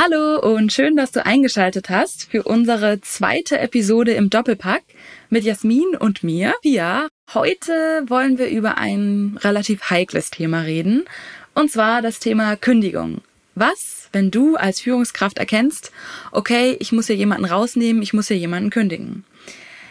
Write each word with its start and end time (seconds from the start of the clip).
Hallo 0.00 0.38
und 0.38 0.72
schön, 0.72 0.94
dass 0.94 1.10
du 1.10 1.26
eingeschaltet 1.26 1.90
hast 1.90 2.30
für 2.30 2.44
unsere 2.44 3.00
zweite 3.00 3.58
Episode 3.58 4.12
im 4.12 4.30
Doppelpack 4.30 4.84
mit 5.28 5.42
Jasmin 5.42 5.96
und 5.98 6.22
mir, 6.22 6.54
Pia. 6.62 7.08
Heute 7.34 8.04
wollen 8.06 8.38
wir 8.38 8.48
über 8.48 8.78
ein 8.78 9.36
relativ 9.42 9.90
heikles 9.90 10.30
Thema 10.30 10.60
reden, 10.60 11.04
und 11.52 11.72
zwar 11.72 12.00
das 12.00 12.20
Thema 12.20 12.54
Kündigung. 12.54 13.22
Was, 13.56 14.08
wenn 14.12 14.30
du 14.30 14.54
als 14.54 14.80
Führungskraft 14.80 15.36
erkennst, 15.36 15.90
okay, 16.30 16.76
ich 16.78 16.92
muss 16.92 17.08
hier 17.08 17.16
jemanden 17.16 17.46
rausnehmen, 17.46 18.00
ich 18.00 18.12
muss 18.12 18.28
hier 18.28 18.38
jemanden 18.38 18.70
kündigen? 18.70 19.24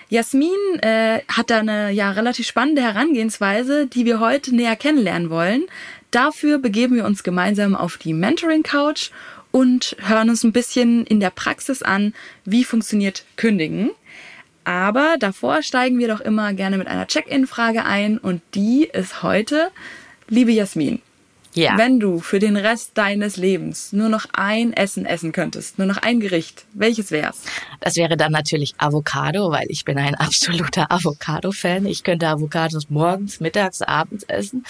Jasmin 0.07 0.79
äh, 0.83 1.19
hat 1.27 1.49
da 1.49 1.59
eine 1.59 1.91
ja 1.91 2.11
relativ 2.11 2.47
spannende 2.47 2.81
Herangehensweise, 2.81 3.87
die 3.87 4.05
wir 4.05 4.21
heute 4.21 4.55
näher 4.55 4.77
kennenlernen 4.77 5.29
wollen. 5.29 5.65
Dafür 6.11 6.59
begeben 6.59 6.95
wir 6.95 7.03
uns 7.03 7.23
gemeinsam 7.23 7.75
auf 7.75 7.97
die 7.97 8.13
Mentoring 8.13 8.63
Couch 8.63 9.11
und 9.57 9.95
hören 9.97 10.29
uns 10.29 10.43
ein 10.43 10.51
bisschen 10.51 11.03
in 11.07 11.19
der 11.19 11.31
Praxis 11.31 11.81
an, 11.81 12.13
wie 12.45 12.63
funktioniert 12.63 13.25
Kündigen. 13.37 13.89
Aber 14.65 15.15
davor 15.19 15.63
steigen 15.63 15.97
wir 15.97 16.07
doch 16.07 16.21
immer 16.21 16.53
gerne 16.53 16.77
mit 16.77 16.85
einer 16.85 17.07
Check-in-Frage 17.07 17.83
ein 17.83 18.19
und 18.19 18.43
die 18.53 18.83
ist 18.83 19.23
heute, 19.23 19.71
liebe 20.27 20.51
Jasmin, 20.51 21.01
ja. 21.57 21.75
Wenn 21.75 21.99
du 21.99 22.19
für 22.19 22.37
den 22.37 22.55
Rest 22.55 22.91
deines 22.93 23.35
Lebens 23.35 23.91
nur 23.91 24.09
noch 24.09 24.27
ein 24.33 24.73
Essen 24.73 25.07
essen 25.07 25.31
könntest, 25.31 25.79
nur 25.79 25.87
noch 25.87 25.97
ein 25.97 26.19
Gericht, 26.19 26.65
welches 26.73 27.09
wär's? 27.09 27.41
Das 27.79 27.95
wäre 27.95 28.15
dann 28.15 28.31
natürlich 28.31 28.75
Avocado, 28.77 29.49
weil 29.49 29.65
ich 29.69 29.83
bin 29.83 29.97
ein 29.97 30.13
absoluter 30.13 30.91
Avocado-Fan. 30.91 31.87
Ich 31.87 32.03
könnte 32.03 32.27
Avocados 32.27 32.91
morgens, 32.91 33.39
mittags, 33.39 33.81
abends 33.81 34.23
essen 34.25 34.65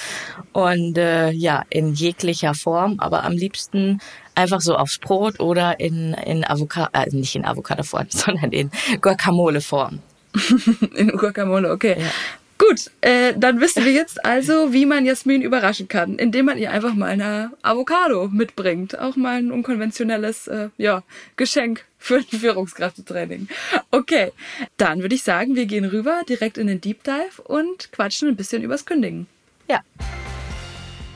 und 0.54 0.98
äh, 0.98 1.32
ja, 1.32 1.64
in 1.70 1.94
jeglicher 1.94 2.54
Form, 2.54 3.00
aber 3.00 3.26
am 3.26 3.34
liebsten 3.34 4.00
einfach 4.38 4.62
so 4.62 4.76
aufs 4.76 5.00
Brot 5.00 5.40
oder 5.40 5.80
in, 5.80 6.14
in 6.14 6.46
Avocado, 6.46 6.90
äh, 6.94 7.10
nicht 7.12 7.36
in 7.36 7.46
Avocado-Form, 7.46 8.08
sondern 8.10 8.52
in 8.52 8.72
Guacamole-Form. 9.02 10.00
in 10.96 11.10
Guacamole, 11.10 11.72
okay. 11.72 11.98
Ja. 12.00 12.12
Gut, 12.60 12.90
äh, 13.02 13.34
dann 13.38 13.60
wissen 13.60 13.86
wir 13.86 13.92
jetzt 13.92 14.26
also, 14.26 14.74
wie 14.74 14.88
man 14.88 15.06
Jasmin 15.06 15.44
überraschen 15.44 15.88
kann, 15.88 16.18
indem 16.18 16.46
man 16.46 16.58
ihr 16.58 16.72
einfach 16.72 16.96
mal 16.96 17.10
eine 17.10 17.52
Avocado 17.62 18.30
mitbringt. 18.30 18.98
Auch 18.98 19.16
mal 19.16 19.38
ein 19.38 19.52
unkonventionelles 19.52 20.48
äh, 20.48 20.70
ja, 20.78 21.04
Geschenk 21.36 21.86
für 22.00 22.18
ein 22.18 22.24
Führungskräftetraining. 22.24 23.48
Okay, 23.92 24.32
dann 24.78 25.02
würde 25.02 25.14
ich 25.14 25.24
sagen, 25.24 25.56
wir 25.56 25.68
gehen 25.68 25.86
rüber 25.86 26.22
direkt 26.28 26.58
in 26.58 26.66
den 26.66 26.82
Deep 26.82 27.04
Dive 27.04 27.42
und 27.44 27.92
quatschen 27.92 28.28
ein 28.28 28.36
bisschen 28.36 28.64
übers 28.64 28.86
Kündigen. 28.86 29.28
Ja. 29.70 29.82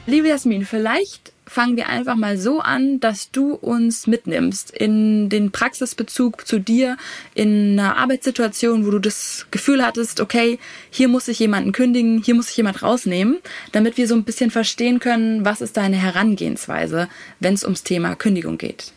Liebe 0.05 0.27
Jasmin, 0.27 0.65
vielleicht 0.65 1.30
fangen 1.51 1.75
wir 1.75 1.89
einfach 1.89 2.15
mal 2.15 2.37
so 2.37 2.61
an, 2.61 3.01
dass 3.01 3.29
du 3.29 3.53
uns 3.55 4.07
mitnimmst 4.07 4.71
in 4.71 5.27
den 5.27 5.51
Praxisbezug 5.51 6.47
zu 6.47 6.59
dir, 6.59 6.95
in 7.35 7.77
einer 7.77 7.97
Arbeitssituation, 7.97 8.85
wo 8.85 8.91
du 8.91 8.99
das 8.99 9.47
Gefühl 9.51 9.85
hattest, 9.85 10.21
okay, 10.21 10.59
hier 10.89 11.09
muss 11.09 11.27
ich 11.27 11.39
jemanden 11.39 11.73
kündigen, 11.73 12.23
hier 12.23 12.35
muss 12.35 12.49
ich 12.49 12.55
jemand 12.55 12.81
rausnehmen, 12.81 13.39
damit 13.73 13.97
wir 13.97 14.07
so 14.07 14.15
ein 14.15 14.23
bisschen 14.23 14.49
verstehen 14.49 14.99
können, 14.99 15.43
was 15.43 15.59
ist 15.59 15.75
deine 15.75 15.97
Herangehensweise, 15.97 17.09
wenn 17.41 17.53
es 17.53 17.65
ums 17.65 17.83
Thema 17.83 18.15
Kündigung 18.15 18.57
geht. 18.57 18.93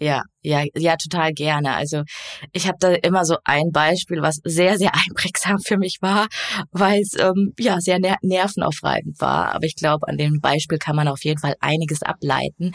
Ja, 0.00 0.22
ja, 0.42 0.64
ja, 0.74 0.96
total 0.96 1.32
gerne. 1.32 1.74
Also 1.74 2.02
ich 2.52 2.66
habe 2.66 2.76
da 2.80 2.92
immer 2.94 3.24
so 3.24 3.36
ein 3.44 3.70
Beispiel, 3.72 4.20
was 4.22 4.40
sehr, 4.44 4.76
sehr 4.76 4.92
einprägsam 5.06 5.58
für 5.58 5.78
mich 5.78 5.98
war, 6.00 6.26
weil 6.72 7.00
es 7.00 7.18
ähm, 7.18 7.54
ja 7.58 7.78
sehr 7.80 8.00
ner 8.00 8.16
nervenaufreibend 8.22 9.20
war. 9.20 9.54
Aber 9.54 9.64
ich 9.64 9.76
glaube, 9.76 10.08
an 10.08 10.18
dem 10.18 10.40
Beispiel 10.40 10.78
kann 10.78 10.96
man 10.96 11.08
auf 11.08 11.24
jeden 11.24 11.40
Fall 11.40 11.54
einiges 11.60 12.02
ableiten. 12.02 12.72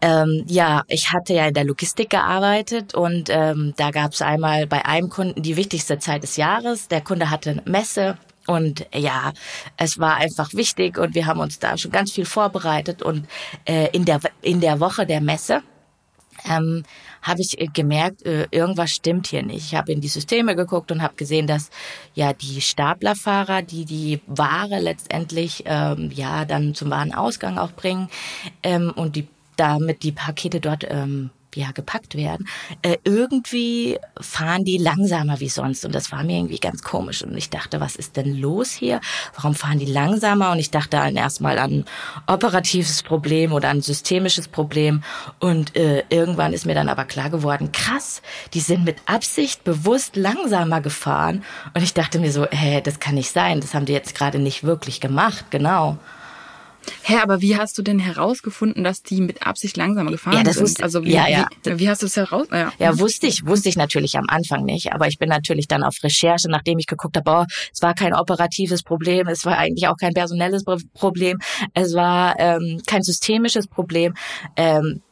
Ähm, 0.00 0.44
ja, 0.48 0.82
ich 0.88 1.12
hatte 1.12 1.34
ja 1.34 1.46
in 1.48 1.54
der 1.54 1.64
Logistik 1.64 2.10
gearbeitet 2.10 2.94
und 2.94 3.28
ähm, 3.30 3.74
da 3.76 3.90
gab 3.90 4.12
es 4.12 4.22
einmal 4.22 4.66
bei 4.66 4.84
einem 4.86 5.10
Kunden 5.10 5.42
die 5.42 5.56
wichtigste 5.56 5.98
Zeit 5.98 6.22
des 6.22 6.36
Jahres. 6.36 6.88
Der 6.88 7.02
Kunde 7.02 7.30
hatte 7.30 7.50
eine 7.50 7.62
Messe 7.66 8.16
und 8.46 8.86
ja, 8.94 9.32
es 9.76 9.98
war 9.98 10.16
einfach 10.16 10.54
wichtig 10.54 10.96
und 10.96 11.14
wir 11.14 11.26
haben 11.26 11.40
uns 11.40 11.58
da 11.58 11.76
schon 11.76 11.90
ganz 11.90 12.12
viel 12.12 12.24
vorbereitet 12.24 13.02
und 13.02 13.28
äh, 13.66 13.88
in 13.92 14.06
der 14.06 14.20
in 14.40 14.60
der 14.60 14.80
Woche 14.80 15.04
der 15.04 15.20
Messe 15.20 15.62
ähm, 16.48 16.84
habe 17.22 17.40
ich 17.40 17.60
äh, 17.60 17.66
gemerkt, 17.66 18.24
äh, 18.24 18.46
irgendwas 18.50 18.90
stimmt 18.90 19.26
hier 19.28 19.42
nicht. 19.42 19.66
Ich 19.66 19.74
habe 19.74 19.92
in 19.92 20.00
die 20.00 20.08
Systeme 20.08 20.56
geguckt 20.56 20.92
und 20.92 21.02
habe 21.02 21.14
gesehen, 21.14 21.46
dass 21.46 21.70
ja 22.14 22.32
die 22.32 22.60
Staplerfahrer, 22.60 23.62
die 23.62 23.84
die 23.84 24.20
Ware 24.26 24.80
letztendlich 24.80 25.64
ähm, 25.66 26.10
ja 26.14 26.44
dann 26.44 26.74
zum 26.74 26.90
Warenausgang 26.90 27.58
auch 27.58 27.72
bringen 27.72 28.08
ähm, 28.62 28.92
und 28.94 29.16
die 29.16 29.28
damit 29.56 30.04
die 30.04 30.12
Pakete 30.12 30.60
dort 30.60 30.86
ähm, 30.88 31.30
ja 31.58 31.72
gepackt 31.72 32.14
werden, 32.14 32.48
äh, 32.82 32.96
irgendwie 33.04 33.98
fahren 34.20 34.64
die 34.64 34.78
langsamer 34.78 35.40
wie 35.40 35.48
sonst. 35.48 35.84
Und 35.84 35.94
das 35.94 36.12
war 36.12 36.24
mir 36.24 36.38
irgendwie 36.38 36.58
ganz 36.58 36.82
komisch. 36.82 37.22
Und 37.22 37.36
ich 37.36 37.50
dachte, 37.50 37.80
was 37.80 37.96
ist 37.96 38.16
denn 38.16 38.36
los 38.36 38.72
hier? 38.72 39.00
Warum 39.34 39.54
fahren 39.54 39.78
die 39.78 39.86
langsamer? 39.86 40.52
Und 40.52 40.58
ich 40.58 40.70
dachte 40.70 40.90
dann 40.90 41.16
erstmal 41.16 41.58
an 41.58 41.84
operatives 42.26 43.02
Problem 43.02 43.52
oder 43.52 43.68
ein 43.68 43.82
systemisches 43.82 44.48
Problem. 44.48 45.02
Und 45.38 45.76
äh, 45.76 46.04
irgendwann 46.08 46.52
ist 46.52 46.66
mir 46.66 46.74
dann 46.74 46.88
aber 46.88 47.04
klar 47.04 47.30
geworden, 47.30 47.72
krass, 47.72 48.22
die 48.54 48.60
sind 48.60 48.84
mit 48.84 48.96
Absicht 49.06 49.64
bewusst 49.64 50.16
langsamer 50.16 50.80
gefahren. 50.80 51.44
Und 51.74 51.82
ich 51.82 51.94
dachte 51.94 52.18
mir 52.18 52.32
so, 52.32 52.46
hä, 52.50 52.80
das 52.80 53.00
kann 53.00 53.16
nicht 53.16 53.30
sein, 53.32 53.60
das 53.60 53.74
haben 53.74 53.86
die 53.86 53.92
jetzt 53.92 54.14
gerade 54.14 54.38
nicht 54.38 54.64
wirklich 54.64 55.00
gemacht, 55.00 55.46
genau. 55.50 55.98
Hä, 57.02 57.16
aber 57.22 57.40
wie 57.40 57.56
hast 57.56 57.78
du 57.78 57.82
denn 57.82 57.98
herausgefunden, 57.98 58.84
dass 58.84 59.02
die 59.02 59.20
mit 59.20 59.46
Absicht 59.46 59.76
langsamer 59.76 60.10
gefahren 60.10 60.36
ja, 60.36 60.42
das 60.42 60.54
sind? 60.54 60.64
Wusste, 60.64 60.82
also 60.82 61.04
wie, 61.04 61.12
ja, 61.12 61.28
ja. 61.28 61.46
Wie, 61.64 61.78
wie 61.78 61.88
hast 61.88 62.02
du 62.02 62.06
es 62.06 62.16
heraus? 62.16 62.46
Ja. 62.52 62.72
ja, 62.78 62.98
wusste 62.98 63.26
ich, 63.26 63.46
wusste 63.46 63.68
ich 63.68 63.76
natürlich 63.76 64.16
am 64.16 64.26
Anfang 64.28 64.64
nicht. 64.64 64.92
Aber 64.92 65.08
ich 65.08 65.18
bin 65.18 65.28
natürlich 65.28 65.68
dann 65.68 65.82
auf 65.82 65.96
Recherche, 66.02 66.48
nachdem 66.48 66.78
ich 66.78 66.86
geguckt 66.86 67.16
habe, 67.16 67.30
oh, 67.30 67.44
es 67.72 67.82
war 67.82 67.94
kein 67.94 68.14
operatives 68.14 68.82
Problem, 68.82 69.28
es 69.28 69.44
war 69.44 69.58
eigentlich 69.58 69.88
auch 69.88 69.96
kein 69.96 70.14
personelles 70.14 70.64
Problem, 70.94 71.38
es 71.74 71.94
war 71.94 72.38
ähm, 72.38 72.80
kein 72.86 73.02
systemisches 73.02 73.66
Problem. 73.66 74.14
Ähm, 74.56 75.02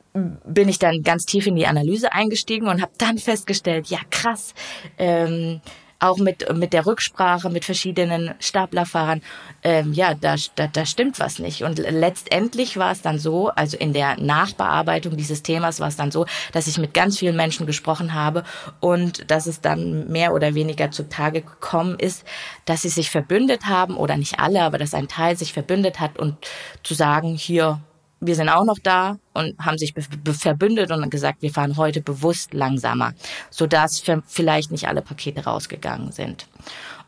bin 0.46 0.68
ich 0.68 0.78
dann 0.78 1.02
ganz 1.02 1.26
tief 1.26 1.46
in 1.46 1.56
die 1.56 1.66
Analyse 1.66 2.12
eingestiegen 2.12 2.68
und 2.68 2.80
habe 2.80 2.92
dann 2.96 3.18
festgestellt, 3.18 3.88
ja 3.88 3.98
krass, 4.10 4.54
ähm, 4.96 5.60
auch 5.98 6.18
mit, 6.18 6.52
mit 6.54 6.72
der 6.72 6.86
Rücksprache 6.86 7.50
mit 7.50 7.64
verschiedenen 7.64 8.34
Staplerfahrern, 8.38 9.22
ähm, 9.62 9.92
ja, 9.92 10.14
da, 10.14 10.36
da, 10.54 10.66
da 10.66 10.86
stimmt 10.86 11.18
was 11.18 11.38
nicht. 11.38 11.62
Und 11.62 11.78
letztendlich 11.78 12.76
war 12.76 12.92
es 12.92 13.02
dann 13.02 13.18
so, 13.18 13.48
also 13.48 13.76
in 13.76 13.92
der 13.92 14.20
Nachbearbeitung 14.20 15.16
dieses 15.16 15.42
Themas 15.42 15.80
war 15.80 15.88
es 15.88 15.96
dann 15.96 16.10
so, 16.10 16.26
dass 16.52 16.66
ich 16.66 16.78
mit 16.78 16.94
ganz 16.94 17.18
vielen 17.18 17.36
Menschen 17.36 17.66
gesprochen 17.66 18.14
habe 18.14 18.44
und 18.80 19.30
dass 19.30 19.46
es 19.46 19.60
dann 19.60 20.08
mehr 20.08 20.34
oder 20.34 20.54
weniger 20.54 20.90
zutage 20.90 21.42
gekommen 21.42 21.98
ist, 21.98 22.24
dass 22.64 22.82
sie 22.82 22.88
sich 22.88 23.10
verbündet 23.10 23.66
haben, 23.66 23.96
oder 23.96 24.16
nicht 24.16 24.38
alle, 24.38 24.62
aber 24.62 24.78
dass 24.78 24.94
ein 24.94 25.08
Teil 25.08 25.36
sich 25.36 25.52
verbündet 25.52 26.00
hat 26.00 26.18
und 26.18 26.36
zu 26.82 26.94
sagen, 26.94 27.34
hier, 27.34 27.80
wir 28.20 28.34
sind 28.34 28.48
auch 28.48 28.64
noch 28.64 28.78
da 28.82 29.18
und 29.34 29.58
haben 29.58 29.78
sich 29.78 29.94
verbündet 30.24 30.90
und 30.90 31.10
gesagt, 31.10 31.42
wir 31.42 31.50
fahren 31.50 31.76
heute 31.76 32.00
bewusst 32.00 32.54
langsamer, 32.54 33.12
sodass 33.50 34.02
vielleicht 34.26 34.70
nicht 34.70 34.88
alle 34.88 35.02
Pakete 35.02 35.44
rausgegangen 35.44 36.12
sind. 36.12 36.46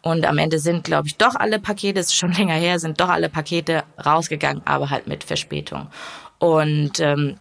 Und 0.02 0.26
am 0.26 0.38
Ende 0.38 0.58
sind, 0.58 0.84
glaube 0.84 1.08
ich, 1.08 1.16
doch 1.16 1.34
alle 1.34 1.58
Pakete, 1.58 2.00
ist 2.00 2.14
schon 2.14 2.32
länger 2.34 2.54
her, 2.54 2.78
sind 2.78 3.00
doch 3.00 3.08
alle 3.08 3.28
Pakete 3.28 3.84
rausgegangen, 4.04 4.62
aber 4.64 4.90
halt 4.90 5.06
mit 5.06 5.24
Verspätung. 5.24 5.88
Und 6.38 7.00
ähm, 7.00 7.36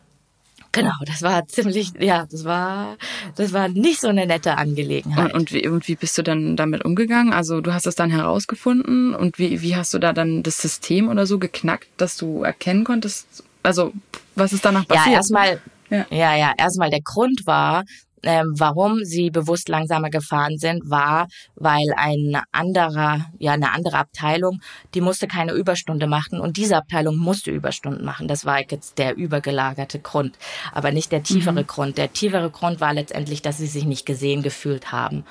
Genau, 0.74 0.94
das 1.06 1.24
war 1.24 1.48
ziemlich, 1.48 1.94
ja, 2.00 2.28
das 2.30 2.46
war, 2.46 2.98
das 3.36 3.52
war 3.54 3.68
nicht 3.68 4.00
so 4.00 4.10
eine 4.10 4.28
nette 4.28 4.58
Angelegenheit. 4.58 5.34
Und, 5.34 5.40
und, 5.40 5.54
wie, 5.54 5.68
und 5.68 5.88
wie 5.88 5.96
bist 5.96 6.18
du 6.18 6.24
dann 6.24 6.56
damit 6.56 6.86
umgegangen? 6.86 7.34
Also 7.34 7.62
du 7.62 7.74
hast 7.74 7.88
es 7.88 7.96
dann 7.96 8.12
herausgefunden 8.12 9.16
und 9.16 9.40
wie, 9.40 9.62
wie 9.62 9.76
hast 9.76 9.94
du 9.94 10.00
da 10.00 10.14
dann 10.14 10.44
das 10.44 10.62
System 10.62 11.10
oder 11.10 11.26
so 11.26 11.40
geknackt, 11.40 11.88
dass 11.98 12.18
du 12.18 12.44
erkennen 12.44 12.84
konntest, 12.84 13.44
also 13.64 13.92
was 14.36 14.54
ist 14.54 14.64
danach 14.64 14.88
passiert? 14.88 15.08
Ja, 15.08 15.14
erstmal, 15.14 15.62
ja, 15.90 16.06
ja, 16.10 16.36
ja 16.36 16.54
erstmal 16.58 16.90
der 16.90 17.02
Grund 17.02 17.46
war, 17.46 17.84
Ähm, 18.24 18.56
warum 18.58 19.06
sie 19.06 19.30
bewusst 19.30 19.70
langsamer 19.70 20.10
gefahren 20.10 20.58
sind, 20.58 20.90
war, 20.90 21.28
weil 21.56 21.86
ein 21.96 22.42
anderer, 22.52 23.28
ja, 23.38 23.54
eine 23.54 23.72
andere 23.72 24.00
Abteilung, 24.00 24.60
die 24.96 25.02
musste 25.02 25.28
keine 25.28 25.54
Überstunde 25.54 26.08
machen 26.08 26.42
und 26.42 26.58
diese 26.58 26.78
Abteilung 26.78 27.16
musste 27.16 27.52
Überstunden 27.52 28.04
machen. 28.04 28.28
Das 28.28 28.44
war 28.44 28.60
jetzt 28.60 28.98
der 28.98 29.16
übergelagerte 29.16 30.00
Grund, 30.00 30.36
aber 30.74 30.92
nicht 30.92 31.12
der 31.12 31.22
tiefere 31.22 31.62
mhm. 31.62 31.68
Grund. 31.68 31.98
Der 31.98 32.12
tiefere 32.12 32.50
Grund 32.50 32.82
war 32.82 32.94
letztendlich, 32.94 33.44
dass 33.44 33.60
sie 33.60 33.68
sich 33.68 33.86
nicht 33.86 34.06
gesehen 34.08 34.42
gefühlt 34.42 34.92
haben. 34.92 35.24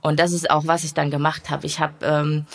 Und 0.00 0.18
das 0.18 0.32
ist 0.32 0.50
auch, 0.50 0.66
was 0.66 0.82
ich 0.82 0.94
dann 0.94 1.10
gemacht 1.10 1.50
habe. 1.50 1.66
Ich 1.66 1.78
habe 1.78 1.94
ähm, 2.02 2.46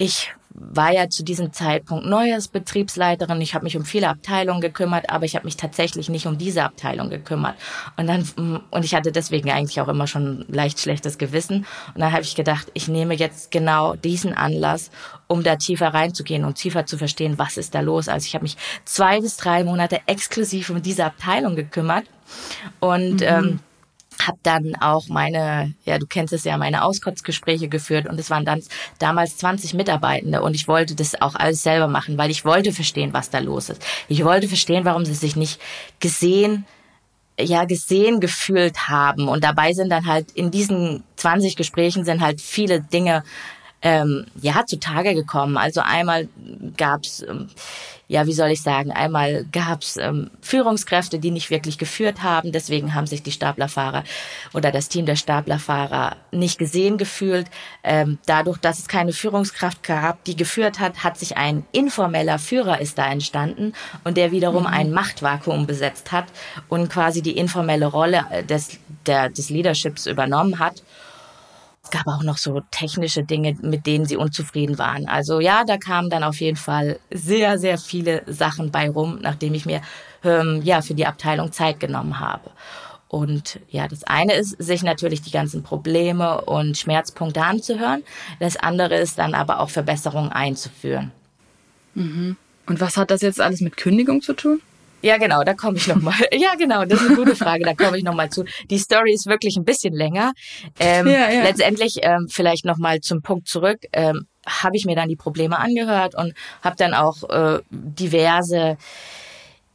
ich 0.00 0.32
war 0.54 0.92
ja 0.92 1.10
zu 1.10 1.22
diesem 1.22 1.52
Zeitpunkt 1.52 2.06
neues 2.06 2.48
Betriebsleiterin. 2.48 3.40
Ich 3.42 3.54
habe 3.54 3.64
mich 3.64 3.76
um 3.76 3.84
viele 3.84 4.08
Abteilungen 4.08 4.62
gekümmert, 4.62 5.10
aber 5.10 5.26
ich 5.26 5.36
habe 5.36 5.44
mich 5.44 5.58
tatsächlich 5.58 6.08
nicht 6.08 6.26
um 6.26 6.38
diese 6.38 6.64
Abteilung 6.64 7.10
gekümmert. 7.10 7.54
Und 7.98 8.06
dann 8.06 8.26
und 8.70 8.84
ich 8.84 8.94
hatte 8.94 9.12
deswegen 9.12 9.50
eigentlich 9.50 9.78
auch 9.80 9.88
immer 9.88 10.06
schon 10.06 10.46
leicht 10.48 10.80
schlechtes 10.80 11.18
Gewissen. 11.18 11.66
Und 11.94 12.00
dann 12.00 12.12
habe 12.12 12.22
ich 12.22 12.34
gedacht, 12.34 12.68
ich 12.72 12.88
nehme 12.88 13.14
jetzt 13.14 13.50
genau 13.50 13.94
diesen 13.94 14.32
Anlass, 14.32 14.90
um 15.28 15.42
da 15.42 15.56
tiefer 15.56 15.88
reinzugehen 15.88 16.46
und 16.46 16.54
tiefer 16.54 16.86
zu 16.86 16.96
verstehen, 16.96 17.38
was 17.38 17.58
ist 17.58 17.74
da 17.74 17.80
los. 17.80 18.08
Also 18.08 18.26
ich 18.26 18.34
habe 18.34 18.44
mich 18.44 18.56
zwei 18.86 19.20
bis 19.20 19.36
drei 19.36 19.64
Monate 19.64 20.00
exklusiv 20.06 20.70
um 20.70 20.80
diese 20.80 21.04
Abteilung 21.04 21.56
gekümmert 21.56 22.06
und 22.80 23.20
mhm. 23.20 23.26
ähm, 23.26 23.60
habe 24.26 24.38
dann 24.42 24.74
auch 24.80 25.08
meine, 25.08 25.74
ja, 25.84 25.98
du 25.98 26.06
kennst 26.06 26.32
es 26.32 26.44
ja, 26.44 26.56
meine 26.56 26.84
Auskotzgespräche 26.84 27.68
geführt 27.68 28.06
und 28.06 28.18
es 28.18 28.30
waren 28.30 28.44
dann 28.44 28.62
damals 28.98 29.36
20 29.38 29.74
Mitarbeitende 29.74 30.42
und 30.42 30.54
ich 30.54 30.68
wollte 30.68 30.94
das 30.94 31.20
auch 31.20 31.34
alles 31.34 31.62
selber 31.62 31.88
machen, 31.88 32.18
weil 32.18 32.30
ich 32.30 32.44
wollte 32.44 32.72
verstehen, 32.72 33.12
was 33.12 33.30
da 33.30 33.38
los 33.38 33.68
ist. 33.68 33.84
Ich 34.08 34.24
wollte 34.24 34.48
verstehen, 34.48 34.84
warum 34.84 35.04
sie 35.04 35.14
sich 35.14 35.36
nicht 35.36 35.60
gesehen, 36.00 36.66
ja, 37.38 37.64
gesehen 37.64 38.20
gefühlt 38.20 38.88
haben 38.88 39.28
und 39.28 39.44
dabei 39.44 39.72
sind 39.72 39.90
dann 39.90 40.06
halt 40.06 40.30
in 40.32 40.50
diesen 40.50 41.04
20 41.16 41.56
Gesprächen 41.56 42.04
sind 42.04 42.20
halt 42.20 42.40
viele 42.40 42.80
Dinge 42.80 43.24
ähm, 43.82 44.26
ja 44.40 44.64
zutage 44.66 45.14
gekommen. 45.14 45.56
Also 45.56 45.80
einmal 45.80 46.28
gab's 46.76 47.22
ähm, 47.22 47.48
ja, 48.10 48.26
wie 48.26 48.32
soll 48.32 48.50
ich 48.50 48.60
sagen, 48.60 48.90
einmal 48.90 49.44
gab 49.52 49.82
es 49.82 49.96
ähm, 49.96 50.32
Führungskräfte, 50.40 51.20
die 51.20 51.30
nicht 51.30 51.48
wirklich 51.50 51.78
geführt 51.78 52.24
haben. 52.24 52.50
Deswegen 52.50 52.92
haben 52.96 53.06
sich 53.06 53.22
die 53.22 53.30
Staplerfahrer 53.30 54.02
oder 54.52 54.72
das 54.72 54.88
Team 54.88 55.06
der 55.06 55.14
Staplerfahrer 55.14 56.16
nicht 56.32 56.58
gesehen 56.58 56.98
gefühlt. 56.98 57.46
Ähm, 57.84 58.18
dadurch, 58.26 58.58
dass 58.58 58.80
es 58.80 58.88
keine 58.88 59.12
Führungskraft 59.12 59.84
gab, 59.84 60.24
die 60.24 60.34
geführt 60.34 60.80
hat, 60.80 61.04
hat 61.04 61.18
sich 61.18 61.36
ein 61.36 61.64
informeller 61.70 62.40
Führer 62.40 62.80
ist 62.80 62.98
da 62.98 63.08
entstanden 63.08 63.74
und 64.02 64.16
der 64.16 64.32
wiederum 64.32 64.64
mhm. 64.64 64.70
ein 64.70 64.90
Machtvakuum 64.90 65.68
besetzt 65.68 66.10
hat 66.10 66.26
und 66.68 66.88
quasi 66.88 67.22
die 67.22 67.36
informelle 67.36 67.86
Rolle 67.86 68.26
des, 68.48 68.80
der, 69.06 69.28
des 69.28 69.50
Leaderships 69.50 70.06
übernommen 70.06 70.58
hat. 70.58 70.82
Es 71.90 71.98
gab 71.98 72.06
auch 72.06 72.22
noch 72.22 72.38
so 72.38 72.60
technische 72.70 73.24
Dinge, 73.24 73.56
mit 73.62 73.84
denen 73.84 74.06
sie 74.06 74.16
unzufrieden 74.16 74.78
waren. 74.78 75.08
Also 75.08 75.40
ja, 75.40 75.64
da 75.64 75.76
kamen 75.76 76.08
dann 76.08 76.22
auf 76.22 76.40
jeden 76.40 76.56
Fall 76.56 77.00
sehr, 77.10 77.58
sehr 77.58 77.78
viele 77.78 78.22
Sachen 78.28 78.70
bei 78.70 78.88
rum, 78.88 79.18
nachdem 79.20 79.54
ich 79.54 79.66
mir 79.66 79.80
ähm, 80.22 80.60
ja 80.62 80.82
für 80.82 80.94
die 80.94 81.06
Abteilung 81.06 81.50
Zeit 81.50 81.80
genommen 81.80 82.20
habe. 82.20 82.50
Und 83.08 83.58
ja, 83.70 83.88
das 83.88 84.04
eine 84.04 84.34
ist, 84.34 84.50
sich 84.62 84.84
natürlich 84.84 85.22
die 85.22 85.32
ganzen 85.32 85.64
Probleme 85.64 86.42
und 86.42 86.78
Schmerzpunkte 86.78 87.42
anzuhören. 87.42 88.04
Das 88.38 88.56
andere 88.56 88.94
ist 88.94 89.18
dann 89.18 89.34
aber 89.34 89.58
auch 89.58 89.70
Verbesserungen 89.70 90.30
einzuführen. 90.30 91.10
Mhm. 91.94 92.36
Und 92.66 92.80
was 92.80 92.96
hat 92.96 93.10
das 93.10 93.20
jetzt 93.20 93.40
alles 93.40 93.60
mit 93.62 93.76
Kündigung 93.76 94.22
zu 94.22 94.34
tun? 94.34 94.62
Ja, 95.02 95.16
genau, 95.16 95.42
da 95.44 95.54
komme 95.54 95.76
ich 95.78 95.86
nochmal. 95.86 96.14
Ja, 96.32 96.54
genau, 96.54 96.84
das 96.84 97.00
ist 97.00 97.08
eine 97.08 97.16
gute 97.16 97.36
Frage, 97.36 97.64
da 97.64 97.74
komme 97.74 97.98
ich 97.98 98.04
nochmal 98.04 98.30
zu. 98.30 98.44
Die 98.70 98.78
Story 98.78 99.12
ist 99.12 99.26
wirklich 99.26 99.56
ein 99.56 99.64
bisschen 99.64 99.94
länger. 99.94 100.32
Ähm, 100.78 101.06
ja, 101.06 101.30
ja. 101.30 101.42
Letztendlich 101.42 101.96
ähm, 102.02 102.26
vielleicht 102.30 102.64
nochmal 102.64 103.00
zum 103.00 103.22
Punkt 103.22 103.48
zurück. 103.48 103.78
Ähm, 103.92 104.26
habe 104.46 104.76
ich 104.76 104.86
mir 104.86 104.96
dann 104.96 105.08
die 105.08 105.16
Probleme 105.16 105.58
angehört 105.58 106.14
und 106.14 106.34
habe 106.62 106.76
dann 106.76 106.94
auch 106.94 107.28
äh, 107.28 107.60
diverse 107.70 108.76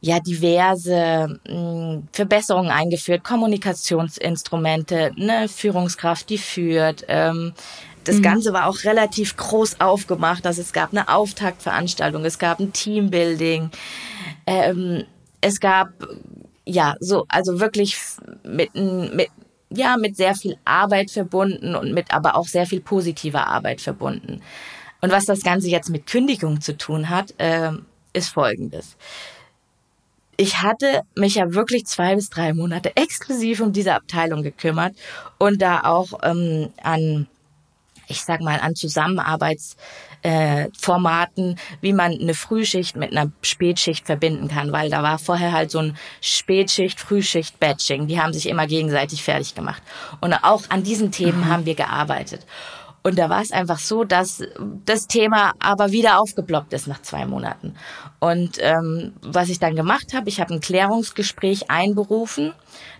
ja 0.00 0.20
diverse 0.20 1.40
mh, 1.48 1.52
hm, 1.52 2.08
Verbesserungen 2.12 2.70
eingeführt, 2.70 3.24
Kommunikationsinstrumente, 3.24 5.12
eine 5.18 5.48
Führungskraft, 5.48 6.28
die 6.30 6.38
führt. 6.38 7.04
Ähm, 7.08 7.54
das 8.04 8.16
mhm. 8.16 8.22
Ganze 8.22 8.52
war 8.52 8.66
auch 8.66 8.84
relativ 8.84 9.36
groß 9.36 9.80
aufgemacht. 9.80 10.46
Also 10.46 10.62
es 10.62 10.72
gab 10.72 10.92
eine 10.92 11.08
Auftaktveranstaltung, 11.08 12.24
es 12.24 12.38
gab 12.38 12.60
ein 12.60 12.72
Teambuilding. 12.72 13.70
Ähm, 14.46 15.04
es 15.40 15.60
gab 15.60 15.90
ja 16.64 16.96
so 17.00 17.26
also 17.28 17.60
wirklich 17.60 17.96
mit 18.44 18.74
mit 18.74 19.28
ja 19.70 19.96
mit 19.96 20.16
sehr 20.16 20.34
viel 20.34 20.56
Arbeit 20.64 21.10
verbunden 21.10 21.74
und 21.74 21.92
mit 21.92 22.12
aber 22.12 22.36
auch 22.36 22.46
sehr 22.46 22.66
viel 22.66 22.80
positiver 22.80 23.46
Arbeit 23.46 23.80
verbunden. 23.80 24.42
Und 25.00 25.12
was 25.12 25.26
das 25.26 25.42
Ganze 25.42 25.68
jetzt 25.68 25.90
mit 25.90 26.06
Kündigung 26.06 26.60
zu 26.60 26.76
tun 26.76 27.10
hat, 27.10 27.34
äh, 27.38 27.72
ist 28.12 28.30
Folgendes. 28.30 28.96
Ich 30.38 30.62
hatte 30.62 31.02
mich 31.14 31.36
ja 31.36 31.54
wirklich 31.54 31.86
zwei 31.86 32.14
bis 32.14 32.28
drei 32.28 32.52
Monate 32.52 32.94
exklusiv 32.96 33.60
um 33.60 33.72
diese 33.72 33.94
Abteilung 33.94 34.42
gekümmert 34.42 34.94
und 35.38 35.62
da 35.62 35.82
auch 35.84 36.20
ähm, 36.22 36.72
an 36.82 37.28
ich 38.08 38.22
sag 38.22 38.40
mal, 38.40 38.60
an 38.60 38.74
Zusammenarbeitsformaten, 38.74 39.76
äh, 40.22 40.68
wie 41.80 41.92
man 41.92 42.12
eine 42.12 42.34
Frühschicht 42.34 42.96
mit 42.96 43.12
einer 43.12 43.30
Spätschicht 43.42 44.06
verbinden 44.06 44.48
kann, 44.48 44.72
weil 44.72 44.90
da 44.90 45.02
war 45.02 45.18
vorher 45.18 45.52
halt 45.52 45.70
so 45.70 45.78
ein 45.78 45.96
Spätschicht, 46.20 47.00
Frühschicht, 47.00 47.60
Batching. 47.60 48.06
Die 48.06 48.20
haben 48.20 48.32
sich 48.32 48.48
immer 48.48 48.66
gegenseitig 48.66 49.22
fertig 49.22 49.54
gemacht. 49.54 49.82
Und 50.20 50.32
auch 50.34 50.62
an 50.68 50.82
diesen 50.82 51.10
Themen 51.10 51.40
mhm. 51.40 51.46
haben 51.46 51.66
wir 51.66 51.74
gearbeitet. 51.74 52.46
Und 53.06 53.18
da 53.20 53.30
war 53.30 53.40
es 53.40 53.52
einfach 53.52 53.78
so, 53.78 54.02
dass 54.02 54.42
das 54.84 55.06
Thema 55.06 55.52
aber 55.60 55.92
wieder 55.92 56.20
aufgeploppt 56.20 56.72
ist 56.72 56.88
nach 56.88 57.02
zwei 57.02 57.24
Monaten. 57.24 57.76
Und 58.18 58.58
ähm, 58.60 59.12
was 59.22 59.48
ich 59.48 59.60
dann 59.60 59.76
gemacht 59.76 60.12
habe, 60.12 60.28
ich 60.28 60.40
habe 60.40 60.54
ein 60.54 60.60
Klärungsgespräch 60.60 61.70
einberufen. 61.70 62.52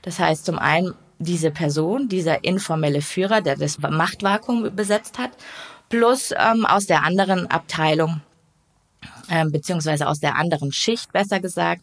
Das 0.02 0.20
heißt, 0.20 0.46
zum 0.46 0.60
einen 0.60 0.94
diese 1.18 1.50
Person, 1.50 2.08
dieser 2.08 2.44
informelle 2.44 3.02
Führer, 3.02 3.40
der 3.40 3.56
das 3.56 3.78
Machtvakuum 3.78 4.76
besetzt 4.76 5.18
hat, 5.18 5.30
plus 5.88 6.32
ähm, 6.36 6.66
aus 6.66 6.86
der 6.86 7.04
anderen 7.04 7.50
Abteilung 7.50 8.20
ähm, 9.30 9.50
beziehungsweise 9.50 10.06
aus 10.06 10.20
der 10.20 10.36
anderen 10.36 10.72
Schicht, 10.72 11.12
besser 11.12 11.40
gesagt, 11.40 11.82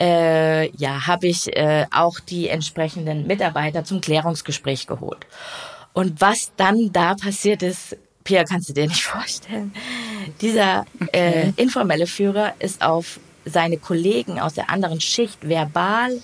äh, 0.00 0.70
ja, 0.76 1.06
habe 1.06 1.26
ich 1.26 1.54
äh, 1.56 1.86
auch 1.92 2.20
die 2.20 2.48
entsprechenden 2.48 3.26
Mitarbeiter 3.26 3.84
zum 3.84 4.00
Klärungsgespräch 4.00 4.86
geholt. 4.86 5.26
Und 5.92 6.20
was 6.20 6.52
dann 6.56 6.92
da 6.92 7.14
passiert 7.14 7.62
ist, 7.62 7.96
Pia, 8.22 8.44
kannst 8.44 8.68
du 8.68 8.72
dir 8.72 8.86
nicht 8.86 9.02
vorstellen. 9.04 9.72
Dieser 10.40 10.84
äh, 11.12 11.50
informelle 11.56 12.06
Führer 12.06 12.54
ist 12.58 12.82
auf 12.82 13.18
seine 13.44 13.78
Kollegen 13.78 14.38
aus 14.38 14.54
der 14.54 14.70
anderen 14.70 15.00
Schicht 15.00 15.48
verbal 15.48 16.22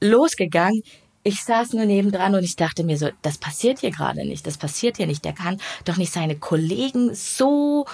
losgegangen, 0.00 0.82
ich 1.26 1.42
saß 1.42 1.72
nur 1.72 1.86
nebendran 1.86 2.36
und 2.36 2.44
ich 2.44 2.54
dachte 2.54 2.84
mir 2.84 2.96
so, 2.96 3.08
das 3.22 3.36
passiert 3.38 3.80
hier 3.80 3.90
gerade 3.90 4.24
nicht, 4.24 4.46
das 4.46 4.58
passiert 4.58 4.96
hier 4.96 5.08
nicht. 5.08 5.24
Der 5.24 5.32
kann 5.32 5.60
doch 5.84 5.96
nicht 5.96 6.12
seine 6.12 6.36
Kollegen 6.36 7.14
so, 7.14 7.84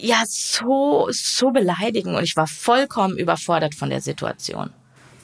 ja, 0.00 0.24
so, 0.26 1.08
so 1.12 1.50
beleidigen. 1.52 2.16
Und 2.16 2.24
ich 2.24 2.34
war 2.34 2.48
vollkommen 2.48 3.16
überfordert 3.16 3.76
von 3.76 3.90
der 3.90 4.00
Situation. 4.00 4.70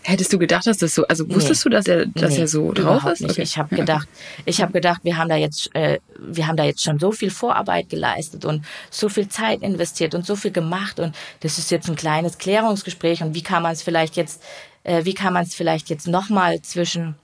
Hättest 0.06 0.32
du 0.32 0.38
gedacht, 0.38 0.66
dass 0.66 0.76
das 0.76 0.94
so, 0.94 1.06
also 1.06 1.28
wusstest 1.30 1.64
nee, 1.64 1.70
du, 1.70 1.76
dass 1.76 1.86
er, 1.86 2.06
dass 2.06 2.34
nee, 2.34 2.40
er 2.40 2.48
so 2.48 2.70
drauf 2.72 3.04
ist? 3.06 3.22
Nicht. 3.22 3.32
Okay. 3.32 3.42
Ich 3.42 3.58
habe 3.58 3.74
gedacht, 3.74 4.06
ich 4.44 4.60
habe 4.60 4.72
gedacht, 4.72 5.00
wir 5.02 5.16
haben 5.16 5.30
da 5.30 5.36
jetzt, 5.36 5.74
äh, 5.74 5.98
wir 6.18 6.46
haben 6.46 6.56
da 6.56 6.64
jetzt 6.64 6.84
schon 6.84 6.98
so 6.98 7.10
viel 7.10 7.30
Vorarbeit 7.30 7.88
geleistet 7.88 8.44
und 8.44 8.64
so 8.90 9.08
viel 9.08 9.28
Zeit 9.28 9.62
investiert 9.62 10.14
und 10.14 10.26
so 10.26 10.36
viel 10.36 10.50
gemacht 10.52 11.00
und 11.00 11.16
das 11.40 11.58
ist 11.58 11.70
jetzt 11.70 11.88
ein 11.88 11.96
kleines 11.96 12.36
Klärungsgespräch 12.36 13.22
und 13.22 13.34
wie 13.34 13.42
kann 13.42 13.62
man 13.62 13.72
es 13.72 13.82
vielleicht 13.82 14.16
jetzt 14.16 14.42
äh, 14.84 15.04
wie 15.04 15.14
kann 15.14 15.32
man 15.32 15.42
es 15.42 15.54
vielleicht 15.54 15.90
jetzt 15.90 16.06
nochmal 16.06 16.62
zwischen, 16.62 17.16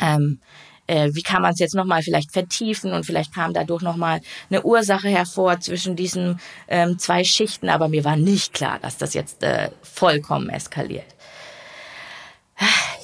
ähm, 0.00 0.40
äh, 0.86 1.10
wie 1.12 1.22
kann 1.22 1.42
man 1.42 1.52
es 1.52 1.58
jetzt 1.58 1.74
nochmal 1.74 2.02
vielleicht 2.02 2.32
vertiefen 2.32 2.92
und 2.92 3.04
vielleicht 3.04 3.34
kam 3.34 3.52
dadurch 3.52 3.82
nochmal 3.82 4.20
eine 4.48 4.62
Ursache 4.62 5.08
hervor 5.08 5.60
zwischen 5.60 5.96
diesen 5.96 6.40
ähm, 6.68 6.98
zwei 6.98 7.22
Schichten, 7.24 7.68
aber 7.68 7.88
mir 7.88 8.04
war 8.04 8.16
nicht 8.16 8.54
klar, 8.54 8.78
dass 8.80 8.96
das 8.96 9.14
jetzt 9.14 9.42
äh, 9.42 9.70
vollkommen 9.82 10.48
eskaliert. 10.48 11.14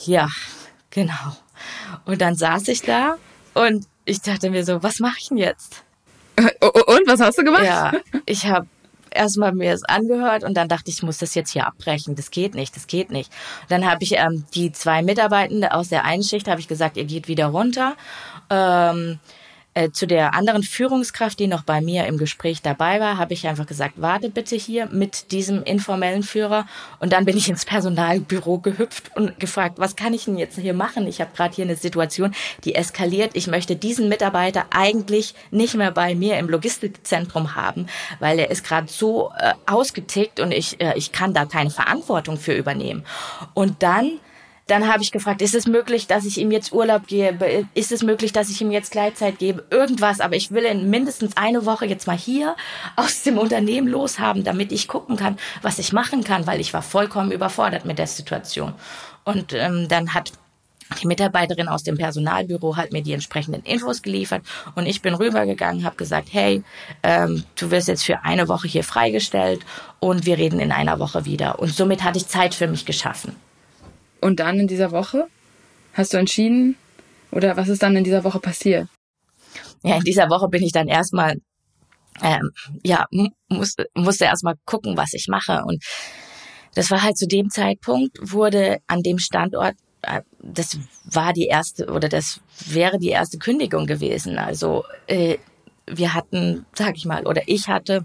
Ja, 0.05 0.29
genau. 0.91 1.37
Und 2.05 2.21
dann 2.21 2.37
saß 2.37 2.69
ich 2.69 2.83
da 2.83 3.17
und 3.55 3.87
ich 4.05 4.21
dachte 4.21 4.51
mir 4.51 4.65
so, 4.65 4.83
was 4.83 5.01
mache 5.01 5.17
ich 5.19 5.29
denn 5.29 5.39
jetzt? 5.39 5.83
Und 6.37 7.07
was 7.07 7.21
hast 7.21 7.39
du 7.39 7.45
gemacht? 7.45 7.65
Ja, 7.65 7.93
ich 8.27 8.47
habe 8.47 8.69
erstmal 9.17 9.53
mir 9.53 9.73
es 9.73 9.85
angehört 9.85 10.45
und 10.45 10.55
dann 10.57 10.69
dachte 10.69 10.91
ich, 10.91 10.97
ich 10.97 11.03
muss 11.03 11.19
das 11.19 11.35
jetzt 11.35 11.51
hier 11.51 11.67
abbrechen. 11.67 12.15
Das 12.15 12.31
geht 12.31 12.55
nicht, 12.55 12.77
das 12.77 12.87
geht 12.87 13.11
nicht. 13.11 13.31
Und 13.63 13.71
dann 13.71 13.91
habe 13.91 14.03
ich 14.03 14.13
ähm, 14.13 14.45
die 14.55 14.73
zwei 14.73 15.03
Mitarbeitende 15.03 15.75
aus 15.75 15.89
der 15.89 16.05
einen 16.05 16.23
Schicht, 16.23 16.49
habe 16.49 16.61
ich 16.61 16.69
gesagt, 16.69 16.97
ihr 16.97 17.05
geht 17.05 17.29
wieder 17.29 17.47
runter. 17.47 17.97
Ähm, 18.51 19.19
Äh, 19.76 19.92
zu 19.92 20.06
der 20.06 20.33
anderen 20.33 20.62
Führungskraft, 20.62 21.38
die 21.38 21.49
noch 21.49 21.62
bei 21.62 21.83
mir 21.83 22.06
im 22.06 22.16
Gespräch 22.16 22.62
dabei 22.62 22.99
war, 22.99 23.18
habe 23.18 23.35
ich 23.35 23.47
einfach 23.47 23.66
gesagt, 23.66 23.97
warte 23.97 24.30
bitte 24.30 24.56
hier 24.56 24.87
mit 24.87 25.33
diesem 25.33 25.62
informellen 25.64 26.23
Führer. 26.23 26.66
Und 26.99 27.12
dann 27.12 27.26
bin 27.26 27.37
ich 27.37 27.50
ins 27.50 27.66
Personalbüro 27.66 28.56
gehüpft 28.56 29.14
und 29.16 29.38
gefragt, 29.38 29.75
was 29.76 29.95
kann 29.95 30.14
ich 30.14 30.25
denn 30.25 30.38
jetzt 30.38 30.59
hier 30.59 30.73
machen? 30.73 31.06
Ich 31.06 31.21
habe 31.21 31.30
gerade 31.37 31.54
hier 31.54 31.66
eine 31.66 31.76
Situation, 31.76 32.35
die 32.64 32.75
eskaliert. 32.75 33.33
Ich 33.35 33.49
möchte 33.49 33.76
diesen 33.76 34.09
Mitarbeiter 34.09 34.64
eigentlich 34.71 35.35
nicht 35.50 35.75
mehr 35.75 35.90
bei 35.90 36.14
mir 36.14 36.38
im 36.38 36.49
Logistikzentrum 36.49 37.54
haben, 37.54 37.87
weil 38.18 38.38
er 38.38 38.50
ist 38.50 38.64
gerade 38.64 38.88
so 38.90 39.30
äh, 39.38 39.52
ausgetickt 39.66 40.40
und 40.40 40.52
ich, 40.52 40.80
äh, 40.80 40.95
ich 40.97 41.12
kann 41.12 41.35
da 41.35 41.45
keine 41.45 41.68
Verantwortung 41.68 42.38
für 42.38 42.54
übernehmen. 42.54 43.04
Und 43.52 43.83
dann 43.83 44.21
dann 44.67 44.89
habe 44.93 45.03
ich 45.03 45.13
gefragt, 45.13 45.43
ist 45.43 45.55
es 45.55 45.67
möglich, 45.67 46.09
dass 46.09 46.25
ich 46.25 46.39
ihm 46.39 46.51
jetzt 46.51 46.73
Urlaub 46.73 47.07
gebe? 47.07 47.67
Ist 47.75 47.93
es 47.93 48.03
möglich, 48.03 48.33
dass 48.33 48.51
ich 48.51 48.61
ihm 48.61 48.73
jetzt 48.73 48.91
Gleitzeit 48.91 49.39
gebe? 49.39 49.65
Irgendwas, 49.71 50.21
aber 50.21 50.35
ich 50.35 50.51
will 50.51 50.65
ihn 50.65 50.91
mindestens 50.91 51.37
eine 51.37 51.67
Woche 51.67 51.87
jetzt 51.87 52.09
mal 52.09 52.17
hier 52.19 52.57
aus 52.97 53.23
dem 53.23 53.39
Unternehmen 53.39 53.87
loshaben, 53.87 54.43
damit 54.43 54.73
ich 54.73 54.89
gucken 54.89 55.17
kann, 55.17 55.39
was 55.63 55.79
ich 55.79 55.93
machen 55.93 56.25
kann, 56.25 56.49
weil 56.49 56.61
ich 56.61 56.75
war 56.75 56.83
vollkommen 56.83 57.31
überfordert 57.31 57.85
mit 57.85 57.99
der 57.99 58.09
Situation. 58.09 58.75
Und 59.25 59.53
ähm, 59.53 59.87
dann 59.89 60.15
hat 60.15 60.33
die 61.01 61.07
Mitarbeiterin 61.07 61.69
aus 61.69 61.83
dem 61.83 61.97
Personalbüro 61.97 62.77
hat 62.77 62.93
mir 62.93 63.03
die 63.03 63.13
entsprechenden 63.13 63.63
Infos 63.63 64.03
geliefert 64.03 64.43
und 64.77 64.87
ich 64.87 65.03
bin 65.03 65.15
rübergegangen, 65.15 65.85
habe 65.85 65.97
gesagt, 65.97 66.29
hey, 66.31 66.63
ähm, 67.03 67.45
du 67.57 67.73
wirst 67.73 67.89
jetzt 67.89 68.05
für 68.05 68.25
eine 68.25 68.47
Woche 68.49 68.69
hier 68.69 68.85
freigestellt 68.85 69.61
und 69.99 70.27
wir 70.27 70.39
reden 70.39 70.61
in 70.61 70.71
einer 70.71 71.01
Woche 71.01 71.25
wieder. 71.25 71.59
Und 71.59 71.73
somit 71.73 72.05
hatte 72.05 72.19
ich 72.19 72.29
Zeit 72.29 72.55
für 72.55 72.69
mich 72.69 72.87
geschaffen. 72.87 73.35
Und 74.26 74.40
dann 74.40 74.59
in 74.59 74.66
dieser 74.66 74.90
Woche 74.90 75.28
hast 75.92 76.12
du 76.12 76.16
entschieden, 76.16 76.75
oder 77.30 77.56
was 77.56 77.68
ist 77.68 77.85
dann 77.85 77.95
in 77.95 78.02
dieser 78.02 78.25
Woche 78.25 78.40
passiert? 78.40 78.88
Ja, 79.85 79.99
in 79.99 80.02
dieser 80.02 80.28
Woche 80.30 80.49
bin 80.49 80.64
ich 80.64 80.73
dann 80.73 80.88
erstmal, 80.88 81.37
ähm, 82.21 82.50
ja, 82.83 83.06
musste, 83.49 83.87
musste 83.95 84.25
erstmal 84.25 84.56
gucken, 84.64 84.97
was 84.97 85.12
ich 85.12 85.28
mache. 85.28 85.62
Und 85.64 85.85
das 86.75 86.90
war 86.90 87.04
halt 87.04 87.16
zu 87.16 87.28
dem 87.28 87.50
Zeitpunkt, 87.50 88.18
wurde 88.21 88.78
an 88.88 89.04
dem 89.04 89.21
Standort, 89.21 89.76
äh, 90.02 90.23
das 90.42 90.76
war 91.04 91.33
die 91.33 91.47
erste, 91.47 91.87
oder 91.87 92.09
das 92.09 92.40
wäre 92.66 92.99
die 92.99 93.11
erste 93.11 93.38
Kündigung 93.38 93.87
gewesen. 93.87 94.38
Also 94.38 94.83
äh, 95.06 95.38
wir 95.87 96.14
hatten, 96.14 96.66
sag 96.75 96.97
ich 96.97 97.04
mal, 97.04 97.28
oder 97.28 97.42
ich 97.47 97.68
hatte 97.68 98.04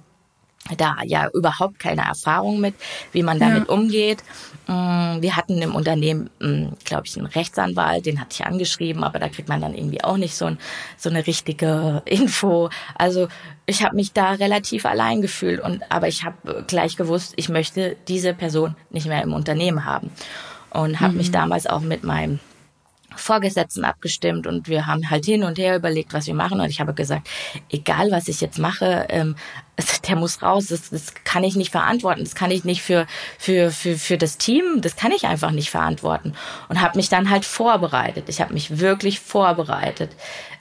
da 0.77 0.97
ja 1.05 1.27
überhaupt 1.33 1.79
keine 1.79 2.03
Erfahrung 2.03 2.59
mit, 2.59 2.75
wie 3.11 3.23
man 3.23 3.39
damit 3.39 3.67
ja. 3.67 3.73
umgeht. 3.73 4.19
Mm, 4.67 5.21
wir 5.21 5.35
hatten 5.35 5.61
im 5.61 5.73
Unternehmen, 5.73 6.29
mm, 6.39 6.67
glaube 6.83 7.03
ich, 7.07 7.17
einen 7.17 7.25
Rechtsanwalt, 7.25 8.05
den 8.05 8.19
hatte 8.19 8.29
ich 8.33 8.45
angeschrieben, 8.45 9.03
aber 9.03 9.19
da 9.19 9.27
kriegt 9.27 9.49
man 9.49 9.61
dann 9.61 9.73
irgendwie 9.73 10.03
auch 10.03 10.17
nicht 10.17 10.35
so, 10.35 10.45
ein, 10.45 10.59
so 10.97 11.09
eine 11.09 11.25
richtige 11.25 12.03
Info. 12.05 12.69
Also 12.95 13.27
ich 13.65 13.83
habe 13.83 13.95
mich 13.95 14.13
da 14.13 14.33
relativ 14.33 14.85
allein 14.85 15.21
gefühlt 15.21 15.61
und 15.61 15.83
aber 15.89 16.07
ich 16.07 16.23
habe 16.23 16.63
gleich 16.67 16.95
gewusst, 16.95 17.33
ich 17.37 17.49
möchte 17.49 17.97
diese 18.07 18.33
Person 18.33 18.75
nicht 18.91 19.07
mehr 19.07 19.23
im 19.23 19.33
Unternehmen 19.33 19.85
haben 19.85 20.11
und 20.69 20.99
habe 20.99 21.13
mhm. 21.13 21.17
mich 21.17 21.31
damals 21.31 21.67
auch 21.67 21.81
mit 21.81 22.03
meinem 22.03 22.39
Vorgesetzten 23.15 23.85
abgestimmt 23.85 24.47
und 24.47 24.67
wir 24.67 24.87
haben 24.87 25.09
halt 25.09 25.25
hin 25.25 25.43
und 25.43 25.57
her 25.57 25.75
überlegt, 25.75 26.13
was 26.13 26.27
wir 26.27 26.33
machen. 26.33 26.59
Und 26.59 26.69
ich 26.69 26.79
habe 26.79 26.93
gesagt, 26.93 27.29
egal 27.69 28.11
was 28.11 28.27
ich 28.27 28.41
jetzt 28.41 28.59
mache, 28.59 29.05
ähm, 29.09 29.35
der 30.07 30.15
muss 30.15 30.41
raus. 30.41 30.67
Das, 30.67 30.89
das 30.89 31.13
kann 31.23 31.43
ich 31.43 31.55
nicht 31.55 31.71
verantworten. 31.71 32.23
Das 32.23 32.35
kann 32.35 32.51
ich 32.51 32.63
nicht 32.63 32.81
für 32.81 33.07
für 33.37 33.71
für 33.71 33.97
für 33.97 34.17
das 34.17 34.37
Team. 34.37 34.81
Das 34.81 34.95
kann 34.95 35.11
ich 35.11 35.25
einfach 35.25 35.51
nicht 35.51 35.69
verantworten. 35.69 36.33
Und 36.69 36.81
habe 36.81 36.97
mich 36.97 37.09
dann 37.09 37.29
halt 37.29 37.45
vorbereitet. 37.45 38.29
Ich 38.29 38.41
habe 38.41 38.53
mich 38.53 38.79
wirklich 38.79 39.19
vorbereitet. 39.19 40.11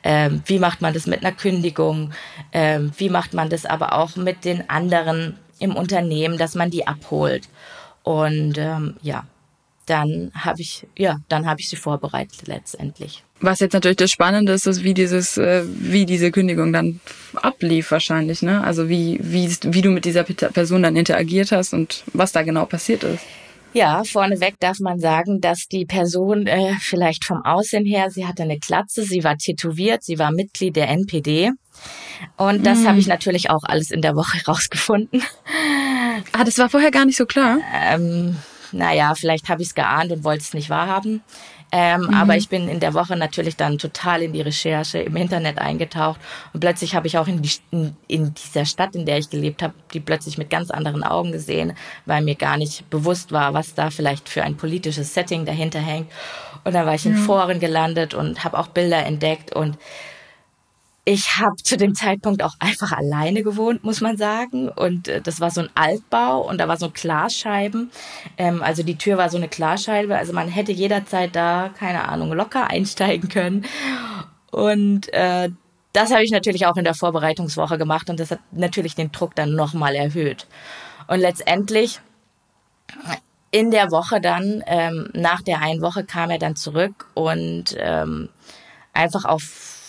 Ähm, 0.02 0.42
wie 0.46 0.58
macht 0.58 0.80
man 0.80 0.94
das 0.94 1.06
mit 1.06 1.24
einer 1.24 1.32
Kündigung? 1.34 2.12
Ähm, 2.52 2.92
wie 2.96 3.10
macht 3.10 3.34
man 3.34 3.50
das 3.50 3.66
aber 3.66 3.94
auch 3.94 4.16
mit 4.16 4.44
den 4.44 4.68
anderen 4.70 5.36
im 5.58 5.76
Unternehmen, 5.76 6.38
dass 6.38 6.54
man 6.54 6.70
die 6.70 6.86
abholt? 6.86 7.48
Und 8.02 8.56
ähm, 8.56 8.96
ja, 9.02 9.24
dann 9.90 10.30
habe 10.34 10.60
ich, 10.60 10.86
ja, 10.96 11.18
dann 11.28 11.46
habe 11.46 11.60
ich 11.60 11.68
sie 11.68 11.76
vorbereitet 11.76 12.46
letztendlich. 12.46 13.24
Was 13.40 13.58
jetzt 13.58 13.72
natürlich 13.72 13.96
das 13.96 14.10
Spannende 14.10 14.52
ist, 14.52 14.66
ist, 14.66 14.84
wie 14.84 14.94
dieses, 14.94 15.36
äh, 15.36 15.64
wie 15.66 16.06
diese 16.06 16.30
Kündigung 16.30 16.72
dann 16.72 17.00
ablief 17.34 17.90
wahrscheinlich, 17.90 18.42
ne? 18.42 18.62
Also 18.62 18.88
wie, 18.88 19.18
wie, 19.20 19.50
wie 19.62 19.82
du 19.82 19.90
mit 19.90 20.04
dieser 20.04 20.22
Person 20.22 20.82
dann 20.82 20.94
interagiert 20.94 21.50
hast 21.50 21.72
und 21.72 22.04
was 22.12 22.32
da 22.32 22.42
genau 22.42 22.66
passiert 22.66 23.02
ist. 23.02 23.24
Ja, 23.72 24.02
vorneweg 24.04 24.58
darf 24.58 24.78
man 24.80 24.98
sagen, 24.98 25.40
dass 25.40 25.66
die 25.66 25.86
Person 25.86 26.46
äh, 26.46 26.74
vielleicht 26.80 27.24
vom 27.24 27.44
Aussehen 27.44 27.84
her, 27.84 28.10
sie 28.10 28.26
hatte 28.26 28.42
eine 28.42 28.58
Glatze, 28.58 29.02
sie 29.02 29.22
war 29.22 29.36
tätowiert, 29.36 30.02
sie 30.02 30.18
war 30.18 30.32
Mitglied 30.32 30.76
der 30.76 30.88
NPD. 30.88 31.50
Und 32.36 32.66
das 32.66 32.80
mm. 32.80 32.86
habe 32.88 32.98
ich 32.98 33.06
natürlich 33.06 33.48
auch 33.48 33.62
alles 33.62 33.90
in 33.90 34.02
der 34.02 34.16
Woche 34.16 34.38
rausgefunden. 34.48 35.22
Ah, 36.32 36.44
das 36.44 36.58
war 36.58 36.68
vorher 36.68 36.90
gar 36.90 37.06
nicht 37.06 37.16
so 37.16 37.26
klar. 37.26 37.58
Ähm, 37.88 38.36
naja, 38.72 39.14
vielleicht 39.14 39.48
habe 39.48 39.62
ich 39.62 39.68
es 39.68 39.74
geahnt 39.74 40.12
und 40.12 40.24
wollte 40.24 40.42
es 40.42 40.54
nicht 40.54 40.70
wahrhaben. 40.70 41.22
Ähm, 41.72 42.02
mhm. 42.02 42.14
Aber 42.14 42.36
ich 42.36 42.48
bin 42.48 42.68
in 42.68 42.80
der 42.80 42.94
Woche 42.94 43.16
natürlich 43.16 43.56
dann 43.56 43.78
total 43.78 44.22
in 44.22 44.32
die 44.32 44.40
Recherche 44.40 44.98
im 44.98 45.14
Internet 45.14 45.58
eingetaucht 45.58 46.20
und 46.52 46.60
plötzlich 46.60 46.96
habe 46.96 47.06
ich 47.06 47.16
auch 47.16 47.28
in, 47.28 47.42
die, 47.42 47.50
in, 47.70 47.96
in 48.08 48.34
dieser 48.34 48.64
Stadt, 48.64 48.96
in 48.96 49.06
der 49.06 49.18
ich 49.18 49.30
gelebt 49.30 49.62
habe, 49.62 49.74
die 49.94 50.00
plötzlich 50.00 50.36
mit 50.36 50.50
ganz 50.50 50.70
anderen 50.70 51.04
Augen 51.04 51.30
gesehen, 51.30 51.74
weil 52.06 52.22
mir 52.22 52.34
gar 52.34 52.56
nicht 52.56 52.90
bewusst 52.90 53.30
war, 53.30 53.54
was 53.54 53.74
da 53.74 53.90
vielleicht 53.90 54.28
für 54.28 54.42
ein 54.42 54.56
politisches 54.56 55.14
Setting 55.14 55.44
dahinter 55.44 55.78
hängt. 55.78 56.10
Und 56.64 56.74
dann 56.74 56.86
war 56.86 56.94
ich 56.94 57.06
in 57.06 57.16
Foren 57.16 57.60
gelandet 57.60 58.14
und 58.14 58.42
habe 58.44 58.58
auch 58.58 58.66
Bilder 58.66 59.06
entdeckt 59.06 59.54
und 59.54 59.78
ich 61.10 61.38
habe 61.38 61.56
zu 61.56 61.76
dem 61.76 61.96
Zeitpunkt 61.96 62.40
auch 62.40 62.54
einfach 62.60 62.92
alleine 62.92 63.42
gewohnt, 63.42 63.82
muss 63.82 64.00
man 64.00 64.16
sagen. 64.16 64.68
Und 64.68 65.08
äh, 65.08 65.20
das 65.20 65.40
war 65.40 65.50
so 65.50 65.62
ein 65.62 65.68
Altbau 65.74 66.48
und 66.48 66.58
da 66.58 66.68
war 66.68 66.76
so 66.76 66.88
Glasscheiben. 66.88 67.90
Ähm, 68.38 68.62
also 68.62 68.84
die 68.84 68.96
Tür 68.96 69.18
war 69.18 69.28
so 69.28 69.36
eine 69.36 69.48
Glasscheibe. 69.48 70.16
Also 70.16 70.32
man 70.32 70.46
hätte 70.46 70.70
jederzeit 70.70 71.34
da, 71.34 71.70
keine 71.76 72.08
Ahnung, 72.08 72.32
locker 72.32 72.70
einsteigen 72.70 73.28
können. 73.28 73.66
Und 74.52 75.12
äh, 75.12 75.50
das 75.92 76.12
habe 76.12 76.22
ich 76.22 76.30
natürlich 76.30 76.66
auch 76.66 76.76
in 76.76 76.84
der 76.84 76.94
Vorbereitungswoche 76.94 77.76
gemacht 77.76 78.08
und 78.08 78.20
das 78.20 78.30
hat 78.30 78.40
natürlich 78.52 78.94
den 78.94 79.10
Druck 79.10 79.34
dann 79.34 79.56
nochmal 79.56 79.96
erhöht. 79.96 80.46
Und 81.08 81.18
letztendlich 81.18 81.98
in 83.50 83.72
der 83.72 83.90
Woche 83.90 84.20
dann, 84.20 84.62
ähm, 84.68 85.10
nach 85.12 85.42
der 85.42 85.60
einen 85.60 85.82
Woche 85.82 86.04
kam 86.04 86.30
er 86.30 86.38
dann 86.38 86.54
zurück 86.54 87.08
und 87.14 87.76
ähm, 87.78 88.28
einfach 88.92 89.24
auf 89.24 89.79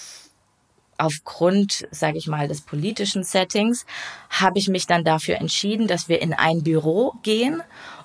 aufgrund, 1.02 1.88
sage 1.92 2.18
ich 2.18 2.28
mal, 2.28 2.48
des 2.48 2.62
politischen 2.62 3.24
Settings, 3.24 3.86
habe 4.30 4.60
ich 4.60 4.68
mich 4.68 4.88
dann 4.88 5.04
dafür 5.04 5.36
entschieden, 5.36 5.88
dass 5.88 6.10
wir 6.10 6.22
in 6.22 6.34
ein 6.34 6.64
Büro 6.64 7.14
gehen 7.24 7.62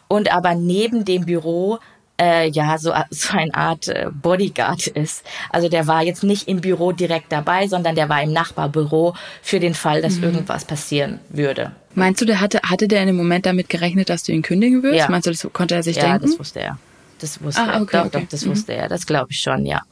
und 0.08 0.32
aber 0.32 0.54
neben 0.54 1.04
dem 1.04 1.26
Büro 1.26 1.78
äh, 2.18 2.48
ja 2.48 2.78
so, 2.78 2.92
so 3.10 3.36
eine 3.36 3.54
Art 3.54 3.88
äh, 3.88 4.06
Bodyguard 4.10 4.86
ist. 4.86 5.24
Also 5.50 5.68
der 5.68 5.86
war 5.86 6.02
jetzt 6.02 6.22
nicht 6.22 6.48
im 6.48 6.60
Büro 6.60 6.92
direkt 6.92 7.30
dabei, 7.30 7.66
sondern 7.68 7.94
der 7.94 8.08
war 8.08 8.22
im 8.22 8.32
Nachbarbüro 8.32 9.14
für 9.42 9.60
den 9.60 9.74
Fall, 9.74 10.02
dass 10.02 10.16
mhm. 10.16 10.24
irgendwas 10.24 10.64
passieren 10.64 11.20
würde. 11.28 11.72
Meinst 11.94 12.20
du, 12.20 12.24
der 12.24 12.40
hatte, 12.40 12.60
hatte 12.62 12.88
der 12.88 13.02
in 13.02 13.08
dem 13.08 13.16
Moment 13.16 13.46
damit 13.46 13.68
gerechnet, 13.68 14.08
dass 14.08 14.22
du 14.22 14.32
ihn 14.32 14.42
kündigen 14.42 14.82
würdest? 14.82 15.04
Ja. 15.04 15.10
Meinst 15.10 15.26
du, 15.26 15.30
das 15.30 15.46
konnte 15.52 15.74
er 15.74 15.82
sich 15.82 15.96
ja, 15.96 16.02
denken? 16.02 16.24
Ja, 16.24 16.30
das 16.30 16.38
wusste 16.38 16.60
er. 16.60 16.78
Das 17.18 17.42
wusste 17.42 17.62
ah, 17.62 17.80
okay, 17.80 17.96
er. 17.96 18.02
Doch, 18.02 18.06
okay. 18.06 18.20
doch, 18.22 18.28
das 18.28 18.44
mhm. 18.44 18.50
wusste 18.50 18.74
er. 18.74 18.88
Das 18.88 19.06
glaube 19.06 19.28
ich 19.30 19.40
schon, 19.40 19.66
ja. 19.66 19.82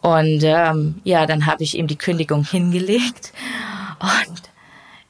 Und 0.00 0.42
ähm, 0.42 1.00
ja, 1.04 1.26
dann 1.26 1.46
habe 1.46 1.62
ich 1.62 1.76
ihm 1.76 1.86
die 1.86 1.96
Kündigung 1.96 2.44
hingelegt 2.44 3.32
und 4.00 4.42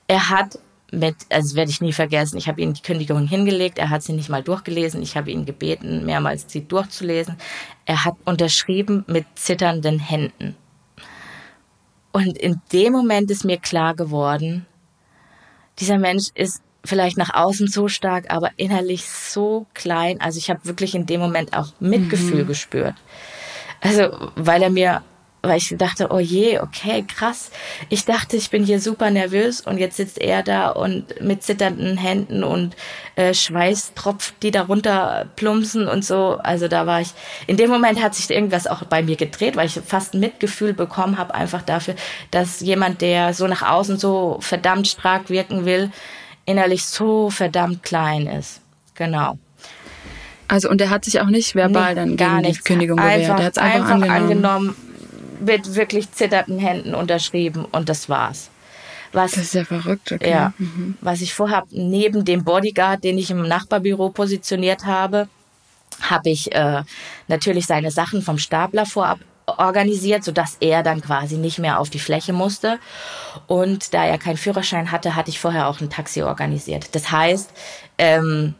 er 0.09 0.28
hat 0.28 0.59
mit, 0.92 1.16
also 1.31 1.57
werde 1.57 1.71
ich 1.71 1.81
nie 1.81 1.92
vergessen, 1.92 2.37
ich 2.37 2.49
habe 2.49 2.61
ihm 2.61 2.75
die 2.75 2.83
Kündigung 2.83 3.26
hingelegt, 3.26 3.78
er 3.78 3.88
hat 3.88 4.02
sie 4.02 4.12
nicht 4.12 4.28
mal 4.28 4.42
durchgelesen, 4.42 5.02
ich 5.02 5.16
habe 5.16 5.31
ihn 5.31 5.47
gebeten, 5.47 6.04
mehrmals 6.04 6.45
sie 6.49 6.69
durchzulesen. 6.69 7.37
Er 7.87 8.04
hat 8.04 8.16
unterschrieben 8.26 9.04
mit 9.07 9.25
zitternden 9.35 9.99
Händen. 9.99 10.54
Und 12.12 12.37
in 12.37 12.61
dem 12.73 12.92
Moment 12.92 13.31
ist 13.31 13.45
mir 13.45 13.57
klar 13.57 13.95
geworden, 13.95 14.66
dieser 15.78 15.97
Mensch 15.97 16.28
ist 16.35 16.62
vielleicht 16.85 17.17
nach 17.17 17.35
außen 17.35 17.69
so 17.69 17.89
stark, 17.89 18.33
aber 18.33 18.51
innerlich 18.57 19.09
so 19.09 19.67
klein. 19.75 20.21
Also 20.21 20.39
ich 20.39 20.51
habe 20.51 20.65
wirklich 20.65 20.95
in 20.95 21.07
dem 21.07 21.21
Moment 21.21 21.57
auch 21.57 21.69
Mitgefühl 21.81 22.45
mhm. 22.45 22.49
gespürt. 22.49 22.95
Also 23.81 24.31
weil 24.37 24.62
er 24.62 24.71
mir, 24.71 25.03
weil 25.43 25.59
ich 25.59 25.75
dachte, 25.77 26.09
oh 26.11 26.19
je, 26.19 26.61
okay, 26.61 27.05
krass. 27.07 27.51
Ich 27.89 28.05
dachte, 28.05 28.37
ich 28.37 28.51
bin 28.51 28.65
hier 28.65 28.81
super 28.81 29.11
nervös 29.11 29.61
und 29.61 29.79
jetzt 29.79 29.97
sitzt 29.97 30.21
er 30.21 30.43
da 30.43 30.71
und 30.71 31.21
mit 31.21 31.43
zitternden 31.43 31.97
Händen 31.97 32.45
und 32.45 32.77
äh, 33.17 33.35
Schweißtropf, 33.35 34.35
die 34.43 34.53
darunter 34.53 35.27
plumpsen 35.37 35.89
und 35.89 36.05
so. 36.05 36.39
Also 36.43 36.69
da 36.69 36.87
war 36.87 37.01
ich, 37.01 37.11
in 37.47 37.57
dem 37.57 37.71
Moment 37.71 38.03
hat 38.03 38.15
sich 38.15 38.31
irgendwas 38.31 38.67
auch 38.69 38.85
bei 38.85 39.03
mir 39.03 39.17
gedreht, 39.17 39.57
weil 39.57 39.67
ich 39.67 39.81
fast 39.85 40.15
Mitgefühl 40.15 40.75
bekommen 40.75 41.19
habe, 41.19 41.35
einfach 41.35 41.62
dafür, 41.62 41.95
dass 42.31 42.61
jemand, 42.61 43.01
der 43.01 43.35
so 43.35 43.47
nach 43.49 43.62
außen 43.62 43.99
so 43.99 44.39
verdammt 44.41 44.87
stark 44.87 45.29
wirken 45.29 45.65
will, 45.65 45.91
innerlich 46.45 46.85
so 46.85 47.31
verdammt 47.31 47.83
klein 47.83 48.27
ist. 48.27 48.61
Genau. 48.95 49.39
Also 50.49 50.69
und 50.69 50.81
er 50.81 50.91
hat 50.91 51.05
sich 51.05 51.21
auch 51.21 51.27
nicht 51.27 51.55
verbal 51.55 51.91
nee, 51.91 52.01
dann 52.01 52.17
gar 52.17 52.43
gegen 52.43 52.53
die 52.53 52.61
Kündigung 52.61 52.97
gewehrt. 52.99 53.21
Einfach, 53.21 53.39
er 53.39 53.45
hat 53.47 53.59
einfach, 53.59 53.91
einfach 53.91 54.15
angenommen. 54.15 54.69
angenommen. 54.69 54.77
mit 55.41 55.75
wirklich 55.75 56.13
zitternden 56.13 56.59
Händen 56.59 56.95
unterschrieben 56.95 57.65
und 57.65 57.89
das 57.89 58.09
war's. 58.09 58.51
Was, 59.13 59.33
das 59.33 59.45
ist 59.45 59.55
ja 59.55 59.65
verrückt, 59.65 60.13
okay. 60.13 60.31
Ja, 60.31 60.53
mhm. 60.59 60.97
Was 61.01 61.21
ich 61.21 61.35
vorhabe, 61.35 61.69
neben 61.71 62.25
dem 62.25 62.45
Bodyguard, 62.45 63.05
den 63.05 63.19
ich 63.19 63.31
im 63.31 63.43
Nachbarbüro 63.47 64.11
positioniert 64.11 64.87
habe, 64.87 65.29
habe 66.01 66.31
ich 66.31 66.53
äh, 66.55 66.83
natürlich 67.29 67.67
seine 67.67 67.91
Sachen 67.91 68.23
vom 68.23 68.39
Stapler 68.39 68.87
vorab 68.87 69.21
organisiert, 69.47 70.25
sodass 70.25 70.57
er 70.61 70.83
dann 70.83 71.01
quasi 71.01 71.37
nicht 71.37 71.59
mehr 71.59 71.79
auf 71.79 71.91
die 71.91 71.99
Fläche 71.99 72.33
musste. 72.33 72.79
Und 73.47 73.95
da 73.95 74.05
er 74.05 74.19
keinen 74.19 74.37
Führerschein 74.37 74.93
hatte, 74.93 75.17
hatte 75.17 75.31
ich 75.31 75.41
vorher 75.41 75.69
auch 75.69 75.81
ein 75.81 75.91
Taxi 75.91 76.23
organisiert. 76.23 76.95
Das 76.95 77.11
heißt, 77.11 77.51
ähm, 77.99 78.55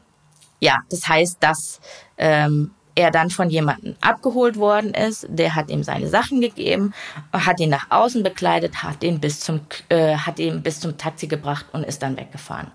ja, 0.61 0.79
das 0.91 1.09
heißt, 1.09 1.39
dass 1.41 1.81
ähm, 2.19 2.73
er 2.95 3.11
dann 3.11 3.31
von 3.31 3.51
jemandem 3.51 3.97
abgeholt 4.01 4.57
worden 4.57 4.95
ist, 4.95 5.27
der 5.29 5.55
hat 5.55 5.71
ihm 5.71 5.83
seine 5.83 6.09
Sachen 6.09 6.41
gegeben, 6.41 6.93
hat 7.33 7.61
ihn 7.61 7.71
nach 7.71 7.91
außen 7.91 8.23
bekleidet, 8.23 8.83
hat 8.83 9.03
ihn 9.03 9.21
bis 9.21 9.41
zum, 9.41 9.61
äh, 9.89 10.17
hat 10.17 10.39
ihn 10.39 10.63
bis 10.63 10.81
zum 10.81 10.99
Taxi 10.99 11.27
gebracht 11.27 11.67
und 11.73 11.85
ist 11.85 12.03
dann 12.03 12.17
weggefahren. 12.17 12.71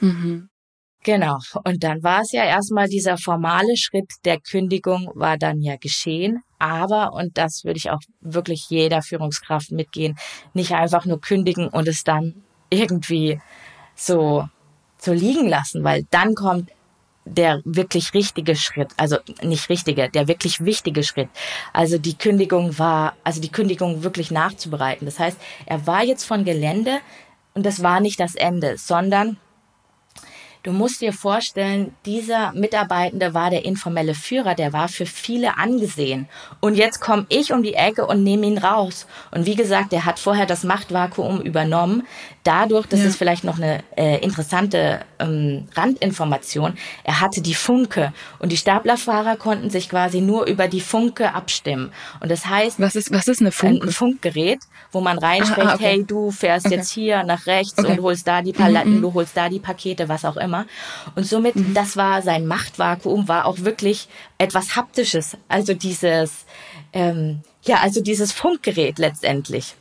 Mhm. 0.00 0.49
Genau. 1.02 1.38
Und 1.64 1.82
dann 1.82 2.02
war 2.02 2.20
es 2.20 2.32
ja 2.32 2.44
erstmal 2.44 2.86
dieser 2.86 3.16
formale 3.16 3.76
Schritt 3.76 4.12
der 4.24 4.38
Kündigung 4.38 5.10
war 5.14 5.38
dann 5.38 5.60
ja 5.62 5.76
geschehen. 5.76 6.42
Aber, 6.58 7.14
und 7.14 7.38
das 7.38 7.64
würde 7.64 7.78
ich 7.78 7.90
auch 7.90 8.00
wirklich 8.20 8.66
jeder 8.68 9.00
Führungskraft 9.00 9.72
mitgehen, 9.72 10.18
nicht 10.52 10.72
einfach 10.72 11.06
nur 11.06 11.20
kündigen 11.20 11.68
und 11.68 11.88
es 11.88 12.04
dann 12.04 12.42
irgendwie 12.68 13.40
so, 13.94 14.46
so 14.98 15.12
liegen 15.14 15.48
lassen, 15.48 15.84
weil 15.84 16.04
dann 16.10 16.34
kommt 16.34 16.70
der 17.24 17.62
wirklich 17.64 18.12
richtige 18.12 18.56
Schritt, 18.56 18.88
also 18.96 19.16
nicht 19.42 19.68
richtige, 19.70 20.10
der 20.10 20.28
wirklich 20.28 20.64
wichtige 20.64 21.02
Schritt. 21.02 21.28
Also 21.72 21.96
die 21.96 22.16
Kündigung 22.16 22.78
war, 22.78 23.14
also 23.24 23.40
die 23.40 23.50
Kündigung 23.50 24.02
wirklich 24.02 24.30
nachzubereiten. 24.30 25.06
Das 25.06 25.18
heißt, 25.18 25.38
er 25.64 25.86
war 25.86 26.04
jetzt 26.04 26.24
von 26.24 26.44
Gelände 26.44 26.98
und 27.54 27.64
das 27.64 27.82
war 27.82 28.00
nicht 28.00 28.20
das 28.20 28.34
Ende, 28.34 28.76
sondern 28.76 29.38
Du 30.62 30.72
musst 30.72 31.00
dir 31.00 31.14
vorstellen, 31.14 31.94
dieser 32.04 32.52
Mitarbeitende 32.52 33.32
war 33.32 33.48
der 33.48 33.64
informelle 33.64 34.14
Führer, 34.14 34.54
der 34.54 34.74
war 34.74 34.88
für 34.88 35.06
viele 35.06 35.56
angesehen. 35.56 36.28
Und 36.60 36.74
jetzt 36.74 37.00
komme 37.00 37.24
ich 37.30 37.50
um 37.54 37.62
die 37.62 37.72
Ecke 37.72 38.06
und 38.06 38.22
nehme 38.22 38.46
ihn 38.46 38.58
raus. 38.58 39.06
Und 39.30 39.46
wie 39.46 39.54
gesagt, 39.54 39.92
der 39.92 40.04
hat 40.04 40.18
vorher 40.18 40.44
das 40.44 40.62
Machtvakuum 40.62 41.40
übernommen. 41.40 42.06
Dadurch, 42.44 42.86
das 42.86 43.00
ja. 43.00 43.06
ist 43.06 43.16
vielleicht 43.16 43.42
noch 43.44 43.56
eine 43.56 43.82
äh, 43.96 44.18
interessante 44.22 45.00
ähm, 45.18 45.66
Randinformation, 45.74 46.74
er 47.04 47.20
hatte 47.22 47.40
die 47.40 47.54
Funke. 47.54 48.12
Und 48.38 48.52
die 48.52 48.58
Staplerfahrer 48.58 49.36
konnten 49.36 49.70
sich 49.70 49.88
quasi 49.88 50.20
nur 50.20 50.46
über 50.46 50.68
die 50.68 50.80
Funke 50.82 51.34
abstimmen. 51.34 51.90
Und 52.20 52.30
das 52.30 52.44
heißt... 52.46 52.80
Was 52.80 52.96
ist, 52.96 53.12
was 53.12 53.28
ist 53.28 53.40
eine 53.40 53.52
Funke? 53.52 53.86
Ein 53.86 53.92
Funkgerät, 53.92 54.60
wo 54.92 55.00
man 55.00 55.18
reinspricht, 55.18 55.66
ah, 55.66 55.70
ah, 55.70 55.74
okay. 55.76 55.84
hey, 55.84 56.04
du 56.04 56.30
fährst 56.30 56.66
okay. 56.66 56.76
jetzt 56.76 56.90
hier 56.90 57.22
nach 57.22 57.46
rechts 57.46 57.78
okay. 57.78 57.92
und 57.92 58.02
holst 58.02 58.26
da 58.26 58.42
die 58.42 58.52
Paletten, 58.52 58.96
mhm. 58.96 59.02
du 59.02 59.14
holst 59.14 59.34
da 59.36 59.48
die 59.48 59.58
Pakete, 59.58 60.08
was 60.08 60.24
auch 60.26 60.36
immer 60.36 60.49
immer. 60.50 60.66
Und 61.14 61.24
somit, 61.24 61.54
mhm. 61.54 61.74
das 61.74 61.96
war 61.96 62.22
sein 62.22 62.46
Machtvakuum, 62.46 63.28
war 63.28 63.46
auch 63.46 63.60
wirklich 63.60 64.08
etwas 64.38 64.74
Haptisches. 64.74 65.36
Also 65.48 65.74
dieses, 65.74 66.44
ähm, 66.92 67.42
ja, 67.62 67.76
also 67.76 68.00
dieses 68.02 68.32
Funkgerät 68.32 68.98
letztendlich. 68.98 69.76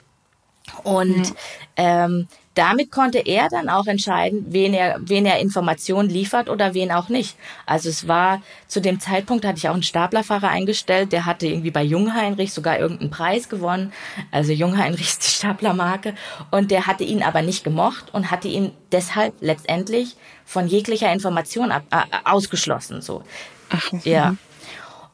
Und 0.83 1.17
mhm. 1.17 1.35
ähm, 1.75 2.27
damit 2.55 2.91
konnte 2.91 3.19
er 3.19 3.47
dann 3.49 3.69
auch 3.69 3.87
entscheiden, 3.87 4.47
wen 4.49 4.73
er, 4.73 4.97
wen 4.99 5.25
er 5.25 5.39
Informationen 5.39 6.09
liefert 6.09 6.49
oder 6.49 6.73
wen 6.73 6.91
auch 6.91 7.09
nicht. 7.09 7.37
Also 7.65 7.89
es 7.89 8.07
war 8.07 8.41
zu 8.67 8.81
dem 8.81 8.99
Zeitpunkt 8.99 9.45
hatte 9.45 9.57
ich 9.57 9.69
auch 9.69 9.73
einen 9.73 9.83
Staplerfahrer 9.83 10.49
eingestellt, 10.49 11.11
der 11.11 11.25
hatte 11.25 11.47
irgendwie 11.47 11.71
bei 11.71 11.83
Jungheinrich 11.83 12.51
sogar 12.51 12.79
irgendeinen 12.79 13.11
Preis 13.11 13.49
gewonnen. 13.49 13.93
Also 14.31 14.51
Jungheinrich 14.51 15.07
ist 15.07 15.25
die 15.25 15.31
Staplermarke 15.31 16.15
und 16.51 16.71
der 16.71 16.87
hatte 16.87 17.03
ihn 17.03 17.23
aber 17.23 17.41
nicht 17.41 17.63
gemocht 17.63 18.13
und 18.13 18.31
hatte 18.31 18.47
ihn 18.47 18.71
deshalb 18.91 19.33
letztendlich 19.41 20.15
von 20.43 20.67
jeglicher 20.67 21.13
Information 21.13 21.71
ab, 21.71 21.83
äh, 21.91 22.03
ausgeschlossen. 22.25 23.01
So, 23.01 23.23
Ach, 23.69 23.91
ja. 24.03 24.35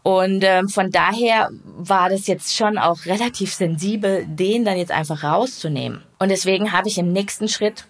Und 0.01 0.43
ähm, 0.43 0.69
von 0.69 0.91
daher 0.91 1.49
war 1.63 2.09
das 2.09 2.27
jetzt 2.27 2.55
schon 2.55 2.77
auch 2.77 3.05
relativ 3.05 3.53
sensibel, 3.53 4.25
den 4.27 4.63
dann 4.63 4.77
jetzt 4.77 4.91
einfach 4.91 5.23
rauszunehmen. 5.23 6.03
Und 6.19 6.29
deswegen 6.29 6.71
habe 6.71 6.87
ich 6.87 6.97
im 6.97 7.11
nächsten 7.11 7.47
Schritt 7.47 7.85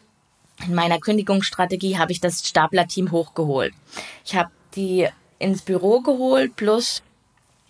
in 0.65 0.74
meiner 0.74 1.00
Kündigungsstrategie 1.00 1.98
habe 1.98 2.12
ich 2.12 2.22
das 2.22 2.48
Staplerteam 2.48 3.12
hochgeholt. 3.12 3.74
Ich 4.24 4.36
habe 4.36 4.51
die 4.75 5.08
ins 5.38 5.62
Büro 5.62 6.01
geholt 6.01 6.55
plus 6.55 7.03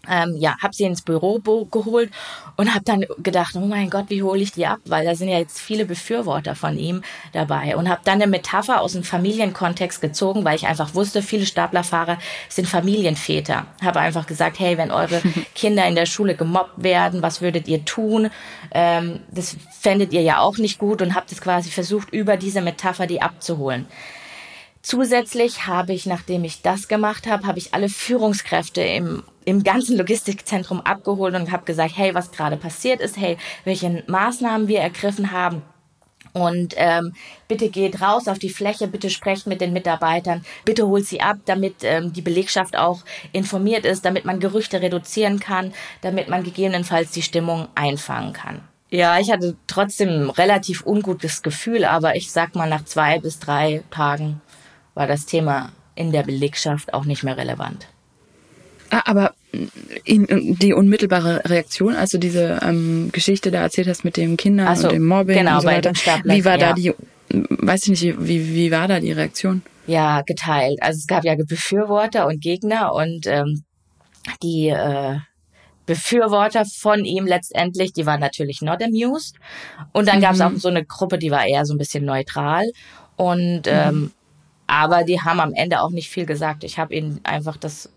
ähm, 0.10 0.36
ja, 0.38 0.56
habe 0.62 0.74
sie 0.74 0.84
ins 0.84 1.02
Büro 1.02 1.40
geholt 1.40 2.12
und 2.56 2.74
habe 2.74 2.86
dann 2.86 3.06
gedacht, 3.20 3.56
oh 3.56 3.66
mein 3.66 3.90
Gott, 3.90 4.06
wie 4.10 4.24
hole 4.24 4.42
ich 4.42 4.52
die 4.52 4.66
ab? 4.66 4.80
Weil 4.86 5.06
da 5.06 5.16
sind 5.16 5.30
ja 5.30 5.38
jetzt 5.38 5.60
viele 5.60 5.86
Befürworter 5.86 6.56
von 6.56 6.78
ihm 6.78 7.02
dabei 7.34 7.76
und 7.76 7.90
habe 7.90 8.02
dann 8.04 8.16
eine 8.16 8.28
Metapher 8.28 8.82
aus 8.82 8.94
dem 8.94 9.04
Familienkontext 9.04 10.02
gezogen, 10.02 10.46
weil 10.46 10.56
ich 10.56 10.68
einfach 10.68 10.94
wusste, 10.96 11.22
viele 11.22 11.46
Staplerfahrer 11.46 12.18
sind 12.50 12.68
Familienväter. 12.68 13.66
Habe 13.84 14.00
einfach 14.00 14.28
gesagt, 14.28 14.60
hey, 14.60 14.78
wenn 14.78 14.92
eure 14.92 15.22
Kinder 15.56 15.88
in 15.88 15.96
der 15.96 16.06
Schule 16.06 16.36
gemobbt 16.36 16.82
werden, 16.82 17.22
was 17.22 17.42
würdet 17.42 17.68
ihr 17.68 17.86
tun? 17.86 18.30
Ähm, 18.72 19.22
das 19.32 19.58
fändet 19.80 20.14
ihr 20.14 20.22
ja 20.22 20.40
auch 20.40 20.58
nicht 20.58 20.80
gut 20.80 21.02
und 21.02 21.16
habe 21.16 21.26
das 21.30 21.42
quasi 21.42 21.70
versucht, 21.70 22.12
über 22.12 22.38
diese 22.38 22.62
Metapher 22.62 23.08
die 23.08 23.22
abzuholen. 23.22 23.86
Zusätzlich 24.86 25.66
habe 25.66 25.94
ich, 25.94 26.06
nachdem 26.06 26.44
ich 26.44 26.62
das 26.62 26.88
gemacht 26.88 27.26
habe, 27.26 27.48
habe 27.48 27.58
ich 27.58 27.74
alle 27.74 27.90
Führungskräfte 27.90 28.82
im 28.82 29.24
im 29.44 29.64
ganzen 29.64 29.98
Logistikzentrum 29.98 30.82
abgeholt 30.82 31.34
und 31.34 31.52
habe 31.52 31.66
gesagt, 31.66 31.94
hey, 31.96 32.14
was 32.14 32.32
gerade 32.32 32.56
passiert 32.58 33.02
ist, 33.02 33.18
hey, 33.18 33.38
welche 33.64 34.04
Maßnahmen 34.06 34.68
wir 34.68 34.82
ergriffen 34.82 35.32
haben. 35.32 35.64
Und 36.34 36.76
ähm, 36.78 37.14
bitte 37.48 37.70
geht 37.70 38.00
raus 38.00 38.28
auf 38.28 38.38
die 38.38 38.50
Fläche, 38.50 38.88
bitte 38.88 39.10
sprecht 39.10 39.48
mit 39.48 39.60
den 39.60 39.74
Mitarbeitern, 39.74 40.46
bitte 40.66 40.86
holt 40.86 41.08
sie 41.08 41.22
ab, 41.22 41.38
damit 41.46 41.78
ähm, 41.82 42.14
die 42.14 42.22
Belegschaft 42.22 42.76
auch 42.78 43.02
informiert 43.32 43.86
ist, 43.86 44.06
damit 44.06 44.26
man 44.26 44.40
Gerüchte 44.40 44.82
reduzieren 44.82 45.40
kann, 45.40 45.74
damit 46.02 46.30
man 46.30 46.44
gegebenenfalls 46.44 47.10
die 47.12 47.24
Stimmung 47.24 47.70
einfangen 47.74 48.34
kann. 48.34 48.62
Ja, 48.92 49.20
ich 49.20 49.32
hatte 49.32 49.56
trotzdem 49.68 50.30
relativ 50.30 50.86
ungutes 50.86 51.42
Gefühl, 51.42 51.86
aber 51.86 52.16
ich 52.16 52.32
sag 52.32 52.54
mal, 52.56 52.70
nach 52.70 52.86
zwei 52.86 53.20
bis 53.20 53.40
drei 53.40 53.84
Tagen 53.90 54.42
war 54.96 55.08
das 55.08 55.26
Thema 55.26 55.72
in 55.94 56.12
der 56.12 56.24
Belegschaft 56.24 56.94
auch 56.94 57.06
nicht 57.06 57.24
mehr 57.24 57.38
relevant. 57.38 57.88
Ah, 58.90 59.02
aber 59.06 59.34
die 59.54 60.74
unmittelbare 60.74 61.42
Reaktion, 61.46 61.96
also 61.96 62.18
diese 62.18 62.60
ähm, 62.62 63.10
Geschichte 63.12 63.52
da 63.52 63.62
erzählt 63.62 63.88
hast 63.88 64.04
mit 64.04 64.18
dem 64.18 64.38
Kindern 64.38 64.76
so, 64.76 64.88
und 64.88 64.94
dem 64.94 65.06
Mobbing 65.06 65.38
genau, 65.38 65.56
und 65.56 65.62
so 65.62 65.68
weiter, 65.68 65.94
wie 66.24 66.46
war 66.46 66.60
ja. 66.60 66.70
da 66.70 66.74
die, 66.74 66.94
weiß 67.30 67.88
ich 67.88 68.02
nicht, 68.02 68.28
wie, 68.28 68.54
wie 68.54 68.72
war 68.72 68.88
da 68.88 69.00
die 69.00 69.12
Reaktion? 69.12 69.64
Ja, 69.88 70.22
geteilt. 70.22 70.80
Also 70.82 70.98
es 70.98 71.08
gab 71.08 71.24
ja 71.24 71.36
Befürworter 71.36 72.28
und 72.28 72.42
Gegner 72.42 72.94
und 72.94 73.28
ähm, 73.28 73.64
die 74.42 74.70
äh, 74.70 75.18
Befürworter 75.86 76.66
von 76.66 77.06
ihm 77.06 77.26
letztendlich, 77.26 77.94
die 77.94 78.06
waren 78.06 78.20
natürlich 78.20 78.62
not 78.62 78.82
amused. 78.82 79.36
Und 79.94 80.08
dann 80.08 80.18
mhm. 80.18 80.22
gab 80.22 80.34
es 80.34 80.42
auch 80.42 80.52
so 80.56 80.70
eine 80.70 80.84
Gruppe, 80.84 81.18
die 81.18 81.32
war 81.32 81.46
eher 81.46 81.66
so 81.66 81.74
ein 81.74 81.78
bisschen 81.78 82.06
neutral. 82.06 82.66
Und 83.16 83.64
ähm, 83.66 83.96
mhm. 83.96 84.12
Aber 84.68 85.04
die 85.04 85.22
haben 85.22 85.40
am 85.40 85.54
Ende 85.54 85.82
auch 85.82 85.92
nicht 85.92 86.10
viel 86.10 86.26
gesagt. 86.26 86.64
Ich 86.64 86.80
habe 86.80 86.94
ihnen 86.94 87.20
einfach 87.24 87.58
das 87.58 87.90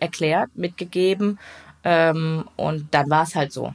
erklärt, 0.00 0.50
mitgegeben 0.54 1.38
ähm, 1.84 2.44
und 2.56 2.92
dann 2.92 3.10
war 3.10 3.24
es 3.24 3.34
halt 3.34 3.52
so. 3.52 3.74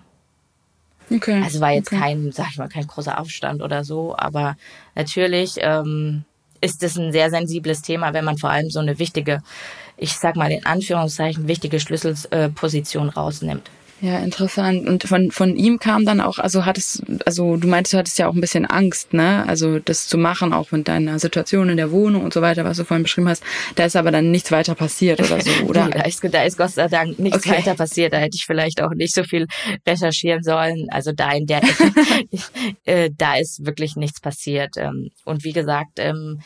Okay. 1.12 1.42
Also 1.44 1.60
war 1.60 1.72
jetzt 1.72 1.92
okay. 1.92 2.00
kein, 2.00 2.32
sag 2.32 2.52
ich 2.52 2.58
mal, 2.58 2.70
kein 2.70 2.86
großer 2.86 3.20
Aufstand 3.20 3.62
oder 3.62 3.84
so, 3.84 4.16
aber 4.18 4.56
natürlich 4.96 5.56
ähm, 5.58 6.24
ist 6.62 6.84
es 6.84 6.98
ein 6.98 7.12
sehr 7.12 7.30
sensibles 7.30 7.82
Thema, 7.82 8.14
wenn 8.14 8.26
man 8.26 8.38
vor 8.38 8.52
allem 8.52 8.70
so 8.70 8.80
eine 8.80 9.00
wichtige, 9.00 9.42
ich 9.98 10.14
sag 10.14 10.36
mal 10.36 10.52
in 10.52 10.66
Anführungszeichen, 10.66 11.48
wichtige 11.48 11.80
Schlüsselposition 11.80 13.10
rausnimmt. 13.10 13.70
Ja, 14.02 14.20
interessant. 14.20 14.88
Und 14.88 15.04
von, 15.04 15.30
von 15.30 15.58
ihm 15.58 15.78
kam 15.78 16.06
dann 16.06 16.22
auch, 16.22 16.40
also 16.40 16.66
hattest, 16.66 17.04
also 17.26 17.58
du 17.58 17.68
meintest, 17.68 17.94
du 17.94 17.98
hattest 17.98 18.18
ja 18.18 18.28
auch 18.28 18.34
ein 18.34 18.40
bisschen 18.40 18.66
Angst, 18.66 19.14
ne? 19.14 19.44
Also 19.46 19.80
das 19.80 20.08
zu 20.08 20.18
machen, 20.18 20.54
auch 20.54 20.72
mit 20.72 20.88
deiner 20.88 21.20
Situation 21.20 21.68
in 21.68 21.76
der 21.76 21.92
Wohnung 21.92 22.24
und 22.24 22.34
so 22.34 22.42
weiter, 22.42 22.64
was 22.64 22.78
du 22.78 22.86
vorhin 22.86 23.04
beschrieben 23.04 23.28
hast. 23.28 23.44
Da 23.76 23.84
ist 23.84 23.98
aber 23.98 24.12
dann 24.12 24.32
nichts 24.32 24.54
weiter 24.54 24.74
passiert 24.74 25.20
oder 25.20 25.42
so, 25.42 25.52
oder? 25.66 25.86
nee, 25.88 25.92
da, 25.92 26.04
ist, 26.04 26.24
da 26.24 26.44
ist 26.44 26.58
Gott 26.58 26.72
sei 26.72 26.88
Dank 26.88 27.20
nichts 27.20 27.46
okay. 27.46 27.58
weiter 27.58 27.76
passiert. 27.76 28.14
Da 28.14 28.18
hätte 28.18 28.36
ich 28.36 28.46
vielleicht 28.46 28.82
auch 28.82 28.94
nicht 28.94 29.14
so 29.14 29.24
viel 29.24 29.48
recherchieren 29.86 30.44
sollen. 30.44 30.88
Also 30.92 31.12
da 31.12 31.34
in 31.34 31.46
der, 31.46 31.62
äh, 32.86 33.10
da 33.18 33.36
ist 33.36 33.66
wirklich 33.66 33.98
nichts 33.98 34.22
passiert. 34.22 34.78
Ähm, 34.78 35.10
und 35.26 35.44
wie 35.44 35.54
gesagt, 35.54 35.98
ähm, 35.98 36.40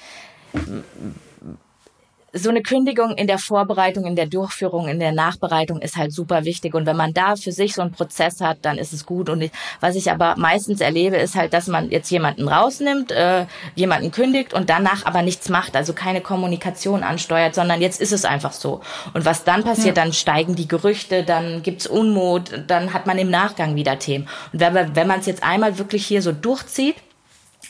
so 2.36 2.50
eine 2.50 2.64
Kündigung 2.64 3.12
in 3.16 3.28
der 3.28 3.38
Vorbereitung, 3.38 4.06
in 4.06 4.16
der 4.16 4.26
Durchführung, 4.26 4.88
in 4.88 5.00
der 5.00 5.12
Nachbereitung 5.12 5.80
ist 5.82 5.98
halt 5.98 6.12
super 6.12 6.46
wichtig. 6.46 6.74
Und 6.74 6.88
wenn 6.88 6.98
man 6.98 7.14
da 7.14 7.36
für 7.36 7.52
sich 7.52 7.76
so 7.76 7.84
einen 7.84 7.92
Prozess 7.92 8.42
hat, 8.42 8.58
dann 8.64 8.80
ist 8.80 8.92
es 8.92 9.06
gut. 9.06 9.30
Und 9.30 9.42
ich, 9.44 9.52
was 9.80 9.96
ich 9.96 10.10
aber 10.10 10.34
meistens 10.36 10.82
erlebe, 10.82 11.18
ist 11.18 11.36
halt, 11.36 11.54
dass 11.54 11.68
man 11.68 11.92
jetzt 11.92 12.10
jemanden 12.10 12.48
rausnimmt, 12.48 13.12
äh, 13.12 13.46
jemanden 13.76 14.10
kündigt 14.12 14.52
und 14.54 14.72
danach 14.72 15.06
aber 15.06 15.22
nichts 15.22 15.50
macht, 15.50 15.76
also 15.76 15.94
keine 15.94 16.22
Kommunikation 16.22 17.04
ansteuert, 17.04 17.54
sondern 17.54 17.82
jetzt 17.82 18.02
ist 18.02 18.12
es 18.12 18.26
einfach 18.26 18.54
so. 18.54 18.82
Und 19.14 19.26
was 19.26 19.44
dann 19.44 19.64
passiert, 19.64 19.98
ja. 19.98 20.04
dann 20.04 20.12
steigen 20.12 20.56
die 20.56 20.68
Gerüchte, 20.68 21.24
dann 21.24 21.62
gibt's 21.62 21.86
Unmut, 21.86 22.64
dann 22.66 22.94
hat 22.94 23.06
man 23.06 23.20
im 23.20 23.30
Nachgang 23.30 23.76
wieder 23.76 24.00
Themen. 24.00 24.28
Und 24.52 24.60
wenn, 24.60 24.96
wenn 24.96 25.08
man 25.08 25.20
es 25.20 25.28
jetzt 25.28 25.44
einmal 25.44 25.78
wirklich 25.78 26.08
hier 26.08 26.24
so 26.24 26.32
durchzieht, 26.32 26.96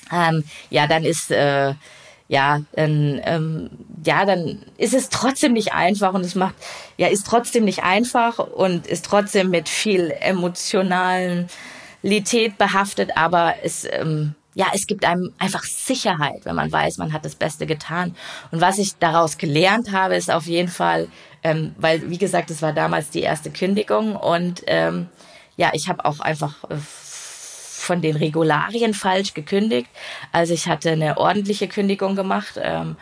ähm, 0.10 0.46
ja, 0.70 0.88
dann 0.88 1.04
ist 1.04 1.32
äh, 1.32 1.74
ja, 2.28 2.62
dann, 2.74 3.22
ähm, 3.26 3.70
ja, 4.06 4.26
dann 4.26 4.60
ist 4.78 4.94
es 4.94 5.10
trotzdem 5.10 5.54
nicht 5.54 5.74
einfach 5.74 6.14
und 6.14 6.22
es 6.22 6.36
macht, 6.36 6.56
ja, 6.98 7.08
ist 7.08 7.26
trotzdem 7.28 7.66
nicht 7.66 7.84
einfach 7.84 8.40
und 8.40 8.88
ist 8.88 9.06
trotzdem 9.06 9.50
mit 9.50 9.70
viel 9.70 10.12
Emotionalität 10.20 11.50
behaftet, 12.58 13.18
aber 13.18 13.56
es, 13.64 13.86
ähm, 13.90 14.36
ja, 14.56 14.68
es 14.74 14.88
gibt 14.88 15.06
einem 15.06 15.34
einfach 15.40 15.64
Sicherheit, 15.64 16.42
wenn 16.44 16.56
man 16.56 16.72
weiß, 16.72 16.98
man 16.98 17.12
hat 17.12 17.26
das 17.26 17.36
Beste 17.36 17.66
getan. 17.66 18.16
Und 18.52 18.62
was 18.62 18.78
ich 18.78 18.96
daraus 18.98 19.38
gelernt 19.38 19.92
habe, 19.92 20.16
ist 20.16 20.32
auf 20.32 20.46
jeden 20.46 20.70
Fall, 20.70 21.08
ähm, 21.44 21.74
weil, 21.78 22.10
wie 22.10 22.18
gesagt, 22.20 22.52
es 22.52 22.62
war 22.62 22.72
damals 22.72 23.10
die 23.10 23.22
erste 23.22 23.50
Kündigung 23.52 24.16
und 24.16 24.64
ähm, 24.68 25.08
ja, 25.56 25.72
ich 25.74 25.88
habe 25.88 26.06
auch 26.06 26.20
einfach 26.20 26.64
äh, 26.70 26.76
von 27.84 28.02
den 28.02 28.16
Regularien 28.16 28.94
falsch 28.94 29.34
gekündigt. 29.34 29.90
Also 30.32 30.54
ich 30.54 30.68
hatte 30.68 30.92
eine 30.92 31.18
ordentliche 31.18 31.68
Kündigung 31.68 32.16
gemacht. 32.16 32.60
Ähm, 32.62 32.96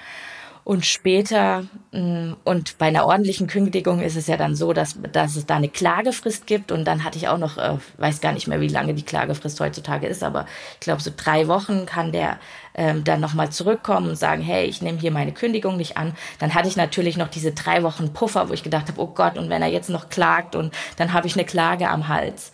und 0.64 0.86
später, 0.86 1.66
mm, 1.92 2.34
und 2.44 2.78
bei 2.78 2.86
einer 2.88 3.08
ordentlichen 3.08 3.48
Kündigung 3.48 4.00
ist 4.00 4.16
es 4.16 4.28
ja 4.28 4.38
dann 4.38 4.56
so, 4.56 4.74
dass, 4.74 4.96
dass 5.12 5.36
es 5.36 5.48
da 5.48 5.56
eine 5.56 5.70
Klagefrist 5.70 6.46
gibt. 6.46 6.72
Und 6.72 6.86
dann 6.86 7.04
hatte 7.04 7.18
ich 7.18 7.28
auch 7.28 7.40
noch, 7.40 7.58
äh, 7.58 7.78
weiß 7.98 8.22
gar 8.22 8.32
nicht 8.32 8.48
mehr, 8.48 8.62
wie 8.62 8.68
lange 8.68 8.94
die 8.94 9.04
Klagefrist 9.04 9.60
heutzutage 9.60 10.06
ist, 10.06 10.24
aber 10.24 10.46
ich 10.76 10.82
glaube, 10.82 11.02
so 11.02 11.12
drei 11.16 11.48
Wochen 11.48 11.88
kann 11.88 12.12
der 12.12 12.38
ähm, 12.76 13.04
dann 13.04 13.22
nochmal 13.22 13.50
zurückkommen 13.50 14.10
und 14.10 14.16
sagen, 14.16 14.42
hey, 14.44 14.66
ich 14.66 14.82
nehme 14.84 15.00
hier 15.00 15.12
meine 15.12 15.32
Kündigung 15.32 15.78
nicht 15.78 15.98
an. 15.98 16.14
Dann 16.38 16.54
hatte 16.54 16.68
ich 16.68 16.78
natürlich 16.78 17.18
noch 17.18 17.28
diese 17.28 17.54
drei 17.54 17.82
Wochen 17.82 18.14
Puffer, 18.14 18.48
wo 18.48 18.54
ich 18.54 18.64
gedacht 18.64 18.88
habe, 18.88 19.02
oh 19.02 19.08
Gott, 19.08 19.38
und 19.40 19.50
wenn 19.50 19.64
er 19.64 19.70
jetzt 19.70 19.90
noch 19.90 20.10
klagt 20.10 20.56
und 20.56 20.74
dann 20.96 21.12
habe 21.12 21.26
ich 21.26 21.34
eine 21.34 21.46
Klage 21.46 21.90
am 21.90 22.08
Hals. 22.08 22.52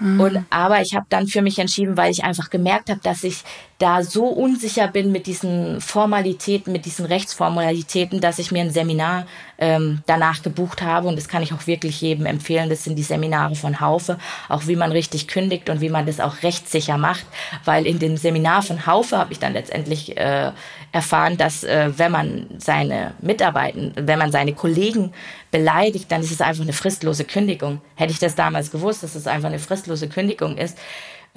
Und 0.00 0.44
aber 0.50 0.80
ich 0.80 0.94
habe 0.94 1.06
dann 1.08 1.26
für 1.26 1.42
mich 1.42 1.58
entschieden, 1.58 1.96
weil 1.96 2.10
ich 2.10 2.24
einfach 2.24 2.50
gemerkt 2.50 2.90
habe, 2.90 3.00
dass 3.02 3.24
ich 3.24 3.42
da 3.78 4.02
so 4.02 4.26
unsicher 4.26 4.88
bin 4.88 5.12
mit 5.12 5.28
diesen 5.28 5.80
Formalitäten, 5.80 6.72
mit 6.72 6.84
diesen 6.84 7.06
Rechtsformalitäten, 7.06 8.20
dass 8.20 8.40
ich 8.40 8.50
mir 8.50 8.62
ein 8.62 8.72
Seminar 8.72 9.24
ähm, 9.56 10.02
danach 10.06 10.42
gebucht 10.42 10.82
habe. 10.82 11.06
Und 11.06 11.16
das 11.16 11.28
kann 11.28 11.44
ich 11.44 11.52
auch 11.52 11.68
wirklich 11.68 12.00
jedem 12.00 12.26
empfehlen. 12.26 12.70
Das 12.70 12.82
sind 12.82 12.96
die 12.96 13.04
Seminare 13.04 13.54
von 13.54 13.80
Haufe, 13.80 14.18
auch 14.48 14.66
wie 14.66 14.74
man 14.74 14.90
richtig 14.90 15.28
kündigt 15.28 15.70
und 15.70 15.80
wie 15.80 15.90
man 15.90 16.06
das 16.06 16.18
auch 16.18 16.42
rechtssicher 16.42 16.98
macht. 16.98 17.24
Weil 17.64 17.86
in 17.86 18.00
dem 18.00 18.16
Seminar 18.16 18.62
von 18.62 18.84
Haufe 18.84 19.16
habe 19.16 19.32
ich 19.32 19.38
dann 19.38 19.52
letztendlich 19.52 20.16
äh, 20.16 20.50
erfahren, 20.90 21.36
dass 21.36 21.62
äh, 21.62 21.92
wenn 21.96 22.10
man 22.10 22.46
seine 22.58 23.14
Mitarbeiter, 23.20 23.92
wenn 23.94 24.18
man 24.18 24.32
seine 24.32 24.54
Kollegen 24.54 25.12
beleidigt, 25.52 26.10
dann 26.10 26.22
ist 26.22 26.32
es 26.32 26.40
einfach 26.40 26.64
eine 26.64 26.72
fristlose 26.72 27.24
Kündigung. 27.24 27.80
Hätte 27.94 28.12
ich 28.12 28.18
das 28.18 28.34
damals 28.34 28.72
gewusst, 28.72 29.04
dass 29.04 29.14
es 29.14 29.28
einfach 29.28 29.48
eine 29.48 29.60
fristlose 29.60 30.08
Kündigung 30.08 30.56
ist, 30.56 30.76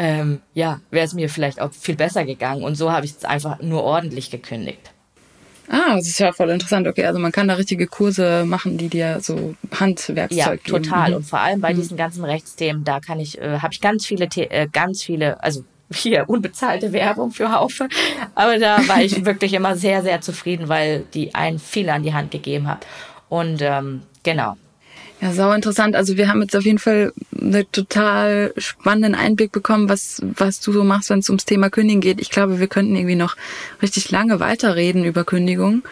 ähm, 0.01 0.41
ja, 0.55 0.81
wäre 0.89 1.05
es 1.05 1.13
mir 1.13 1.29
vielleicht 1.29 1.61
auch 1.61 1.71
viel 1.71 1.95
besser 1.95 2.25
gegangen. 2.25 2.63
Und 2.63 2.73
so 2.73 2.91
habe 2.91 3.05
ich 3.05 3.11
es 3.11 3.23
einfach 3.23 3.61
nur 3.61 3.83
ordentlich 3.83 4.31
gekündigt. 4.31 4.91
Ah, 5.69 5.95
das 5.95 6.07
ist 6.07 6.19
ja 6.19 6.33
voll 6.33 6.49
interessant. 6.49 6.87
Okay, 6.87 7.05
also 7.05 7.19
man 7.19 7.31
kann 7.31 7.47
da 7.47 7.53
richtige 7.53 7.85
Kurse 7.85 8.43
machen, 8.45 8.79
die 8.79 8.89
dir 8.89 9.19
so 9.21 9.53
Handwerkszeug 9.79 10.31
ja, 10.31 10.55
geben. 10.55 10.63
Ja, 10.65 10.71
total. 10.71 11.09
Mhm. 11.11 11.15
Und 11.17 11.23
vor 11.23 11.39
allem 11.39 11.61
bei 11.61 11.71
mhm. 11.71 11.77
diesen 11.77 11.97
ganzen 11.97 12.25
Rechtsthemen, 12.25 12.83
da 12.83 12.99
kann 12.99 13.19
ich, 13.19 13.39
äh, 13.39 13.59
habe 13.59 13.73
ich 13.73 13.79
ganz 13.79 14.07
viele, 14.07 14.25
äh, 14.25 14.67
ganz 14.73 15.03
viele, 15.03 15.41
also 15.43 15.63
hier 15.93 16.27
unbezahlte 16.27 16.93
Werbung 16.93 17.29
für 17.29 17.51
Haufe. 17.51 17.87
Aber 18.33 18.57
da 18.57 18.79
war 18.87 19.03
ich 19.03 19.23
wirklich 19.25 19.53
immer 19.53 19.77
sehr, 19.77 20.01
sehr 20.01 20.19
zufrieden, 20.19 20.67
weil 20.67 21.05
die 21.13 21.35
einen 21.35 21.59
viel 21.59 21.87
an 21.91 22.01
die 22.01 22.15
Hand 22.15 22.31
gegeben 22.31 22.67
hat. 22.67 22.87
Und 23.29 23.61
ähm, 23.61 24.01
genau, 24.23 24.55
ja, 25.21 25.33
sau 25.33 25.51
interessant. 25.51 25.95
Also 25.95 26.17
wir 26.17 26.27
haben 26.27 26.41
jetzt 26.41 26.55
auf 26.55 26.65
jeden 26.65 26.79
Fall 26.79 27.13
einen 27.39 27.71
total 27.71 28.53
spannenden 28.57 29.13
Einblick 29.13 29.51
bekommen, 29.51 29.87
was, 29.87 30.19
was 30.23 30.59
du 30.61 30.73
so 30.73 30.83
machst, 30.83 31.11
wenn 31.11 31.19
es 31.19 31.29
ums 31.29 31.45
Thema 31.45 31.69
Kündigen 31.69 32.01
geht. 32.01 32.19
Ich 32.19 32.31
glaube, 32.31 32.59
wir 32.59 32.67
könnten 32.67 32.95
irgendwie 32.95 33.15
noch 33.15 33.37
richtig 33.83 34.09
lange 34.09 34.39
weiterreden 34.39 35.05
über 35.05 35.23
Kündigung. 35.23 35.83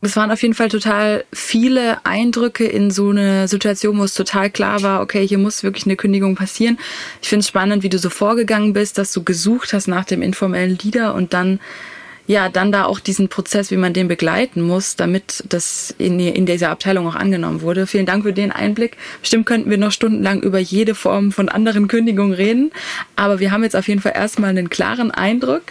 Es 0.00 0.14
waren 0.14 0.30
auf 0.30 0.42
jeden 0.42 0.54
Fall 0.54 0.68
total 0.68 1.24
viele 1.32 2.06
Eindrücke 2.06 2.64
in 2.64 2.92
so 2.92 3.10
eine 3.10 3.48
Situation, 3.48 3.98
wo 3.98 4.04
es 4.04 4.14
total 4.14 4.48
klar 4.48 4.80
war, 4.82 5.00
okay, 5.00 5.26
hier 5.26 5.38
muss 5.38 5.64
wirklich 5.64 5.86
eine 5.86 5.96
Kündigung 5.96 6.36
passieren. 6.36 6.78
Ich 7.20 7.28
finde 7.28 7.40
es 7.40 7.48
spannend, 7.48 7.82
wie 7.82 7.88
du 7.88 7.98
so 7.98 8.10
vorgegangen 8.10 8.74
bist, 8.74 8.96
dass 8.96 9.12
du 9.12 9.24
gesucht 9.24 9.72
hast 9.72 9.88
nach 9.88 10.04
dem 10.04 10.22
informellen 10.22 10.78
Leader 10.80 11.16
und 11.16 11.34
dann 11.34 11.58
ja, 12.28 12.50
dann 12.50 12.70
da 12.70 12.84
auch 12.84 13.00
diesen 13.00 13.28
Prozess, 13.30 13.70
wie 13.70 13.78
man 13.78 13.94
den 13.94 14.06
begleiten 14.06 14.60
muss, 14.60 14.96
damit 14.96 15.42
das 15.48 15.94
in, 15.96 16.20
in 16.20 16.44
dieser 16.44 16.68
Abteilung 16.68 17.08
auch 17.08 17.14
angenommen 17.14 17.62
wurde. 17.62 17.86
Vielen 17.86 18.04
Dank 18.04 18.22
für 18.22 18.34
den 18.34 18.52
Einblick. 18.52 18.98
Bestimmt 19.22 19.46
könnten 19.46 19.70
wir 19.70 19.78
noch 19.78 19.92
stundenlang 19.92 20.42
über 20.42 20.58
jede 20.58 20.94
Form 20.94 21.32
von 21.32 21.48
anderen 21.48 21.88
Kündigungen 21.88 22.34
reden, 22.34 22.70
aber 23.16 23.40
wir 23.40 23.50
haben 23.50 23.62
jetzt 23.62 23.74
auf 23.74 23.88
jeden 23.88 24.02
Fall 24.02 24.12
erstmal 24.14 24.50
einen 24.50 24.68
klaren 24.68 25.10
Eindruck 25.10 25.62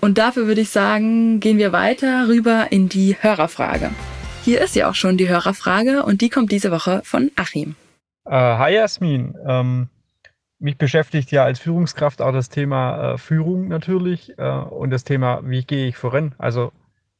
und 0.00 0.16
dafür 0.16 0.46
würde 0.46 0.62
ich 0.62 0.70
sagen, 0.70 1.38
gehen 1.38 1.58
wir 1.58 1.72
weiter 1.72 2.28
rüber 2.28 2.68
in 2.70 2.88
die 2.88 3.16
Hörerfrage. 3.20 3.90
Hier 4.42 4.62
ist 4.62 4.74
ja 4.74 4.88
auch 4.88 4.94
schon 4.94 5.18
die 5.18 5.28
Hörerfrage 5.28 6.02
und 6.02 6.22
die 6.22 6.30
kommt 6.30 6.50
diese 6.50 6.70
Woche 6.70 7.02
von 7.04 7.30
Achim. 7.36 7.74
Uh, 8.24 8.30
hi 8.30 8.72
Jasmin, 8.72 9.34
ähm, 9.46 9.88
mich 10.58 10.78
beschäftigt 10.78 11.30
ja 11.30 11.44
als 11.44 11.58
Führungskraft 11.58 12.22
auch 12.22 12.32
das 12.32 12.48
Thema 12.48 13.14
äh, 13.14 13.18
Führung 13.18 13.68
natürlich 13.68 14.38
äh, 14.38 14.48
und 14.48 14.90
das 14.90 15.04
Thema, 15.04 15.40
wie 15.44 15.64
gehe 15.64 15.88
ich 15.88 15.96
voran. 15.96 16.34
Also 16.38 16.72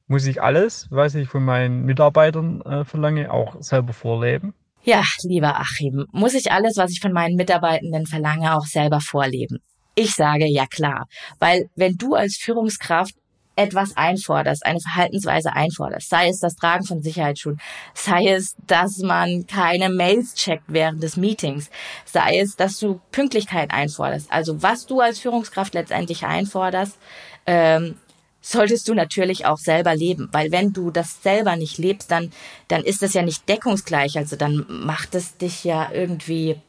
muss 0.07 0.27
ich 0.27 0.42
alles, 0.42 0.87
was 0.90 1.14
ich 1.14 1.29
von 1.29 1.44
meinen 1.44 1.85
Mitarbeitern 1.85 2.62
äh, 2.62 2.85
verlange, 2.85 3.33
auch 3.33 3.61
selber 3.61 3.92
vorleben? 3.92 4.55
Ja, 4.85 5.03
lieber 5.22 5.59
Achim, 5.59 6.07
muss 6.12 6.35
ich 6.35 6.53
alles, 6.53 6.77
was 6.77 6.92
ich 6.92 7.01
von 7.01 7.12
meinen 7.12 7.35
Mitarbeitenden 7.35 8.07
verlange, 8.07 8.55
auch 8.55 8.66
selber 8.66 9.01
vorleben? 9.01 9.59
Ich 9.96 10.14
sage 10.14 10.46
ja 10.46 10.66
klar, 10.66 11.07
weil 11.38 11.70
wenn 11.75 11.96
du 11.96 12.14
als 12.14 12.37
Führungskraft 12.37 13.14
etwas 13.56 13.96
einforderst, 13.96 14.64
eine 14.64 14.80
Verhaltensweise 14.80 15.52
einforderst, 15.52 16.08
sei 16.08 16.28
es 16.28 16.40
das 16.40 16.56
Tragen 16.56 16.84
von 16.84 17.02
Sicherheitsschuhen, 17.02 17.58
sei 17.94 18.28
es, 18.28 18.54
dass 18.66 18.98
man 18.98 19.46
keine 19.46 19.88
Mails 19.88 20.34
checkt 20.34 20.64
während 20.68 21.02
des 21.02 21.16
Meetings, 21.16 21.70
sei 22.04 22.38
es, 22.38 22.56
dass 22.56 22.78
du 22.78 23.00
Pünktlichkeit 23.10 23.72
einforderst. 23.72 24.30
Also 24.30 24.62
was 24.62 24.86
du 24.86 25.00
als 25.00 25.18
Führungskraft 25.18 25.74
letztendlich 25.74 26.24
einforderst, 26.24 26.98
ähm, 27.46 27.96
solltest 28.42 28.88
du 28.88 28.94
natürlich 28.94 29.46
auch 29.46 29.58
selber 29.58 29.96
leben, 29.96 30.28
weil 30.30 30.52
wenn 30.52 30.72
du 30.72 30.90
das 30.90 31.22
selber 31.22 31.56
nicht 31.56 31.78
lebst, 31.78 32.10
dann 32.10 32.30
dann 32.68 32.84
ist 32.84 33.02
das 33.02 33.14
ja 33.14 33.22
nicht 33.22 33.48
deckungsgleich, 33.48 34.18
also 34.18 34.36
dann 34.36 34.64
macht 34.68 35.14
es 35.14 35.36
dich 35.36 35.64
ja 35.64 35.90
irgendwie 35.92 36.60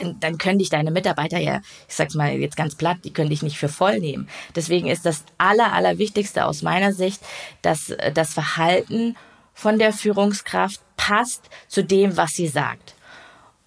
dann, 0.00 0.18
dann 0.20 0.38
können 0.38 0.58
dich 0.58 0.70
deine 0.70 0.90
Mitarbeiter 0.90 1.38
ja, 1.38 1.60
ich 1.88 1.94
sag's 1.94 2.14
mal 2.14 2.32
jetzt 2.32 2.56
ganz 2.56 2.74
platt, 2.74 2.98
die 3.04 3.12
können 3.12 3.30
dich 3.30 3.42
nicht 3.42 3.58
für 3.58 3.68
voll 3.68 4.00
nehmen. 4.00 4.28
Deswegen 4.56 4.88
ist 4.88 5.04
das 5.04 5.24
aller, 5.38 5.72
allerwichtigste 5.72 6.46
aus 6.46 6.62
meiner 6.62 6.92
Sicht, 6.92 7.20
dass 7.62 7.90
äh, 7.90 8.12
das 8.12 8.32
Verhalten 8.32 9.16
von 9.52 9.78
der 9.78 9.92
Führungskraft 9.92 10.80
passt 10.96 11.48
zu 11.68 11.84
dem, 11.84 12.16
was 12.16 12.30
sie 12.30 12.48
sagt. 12.48 12.94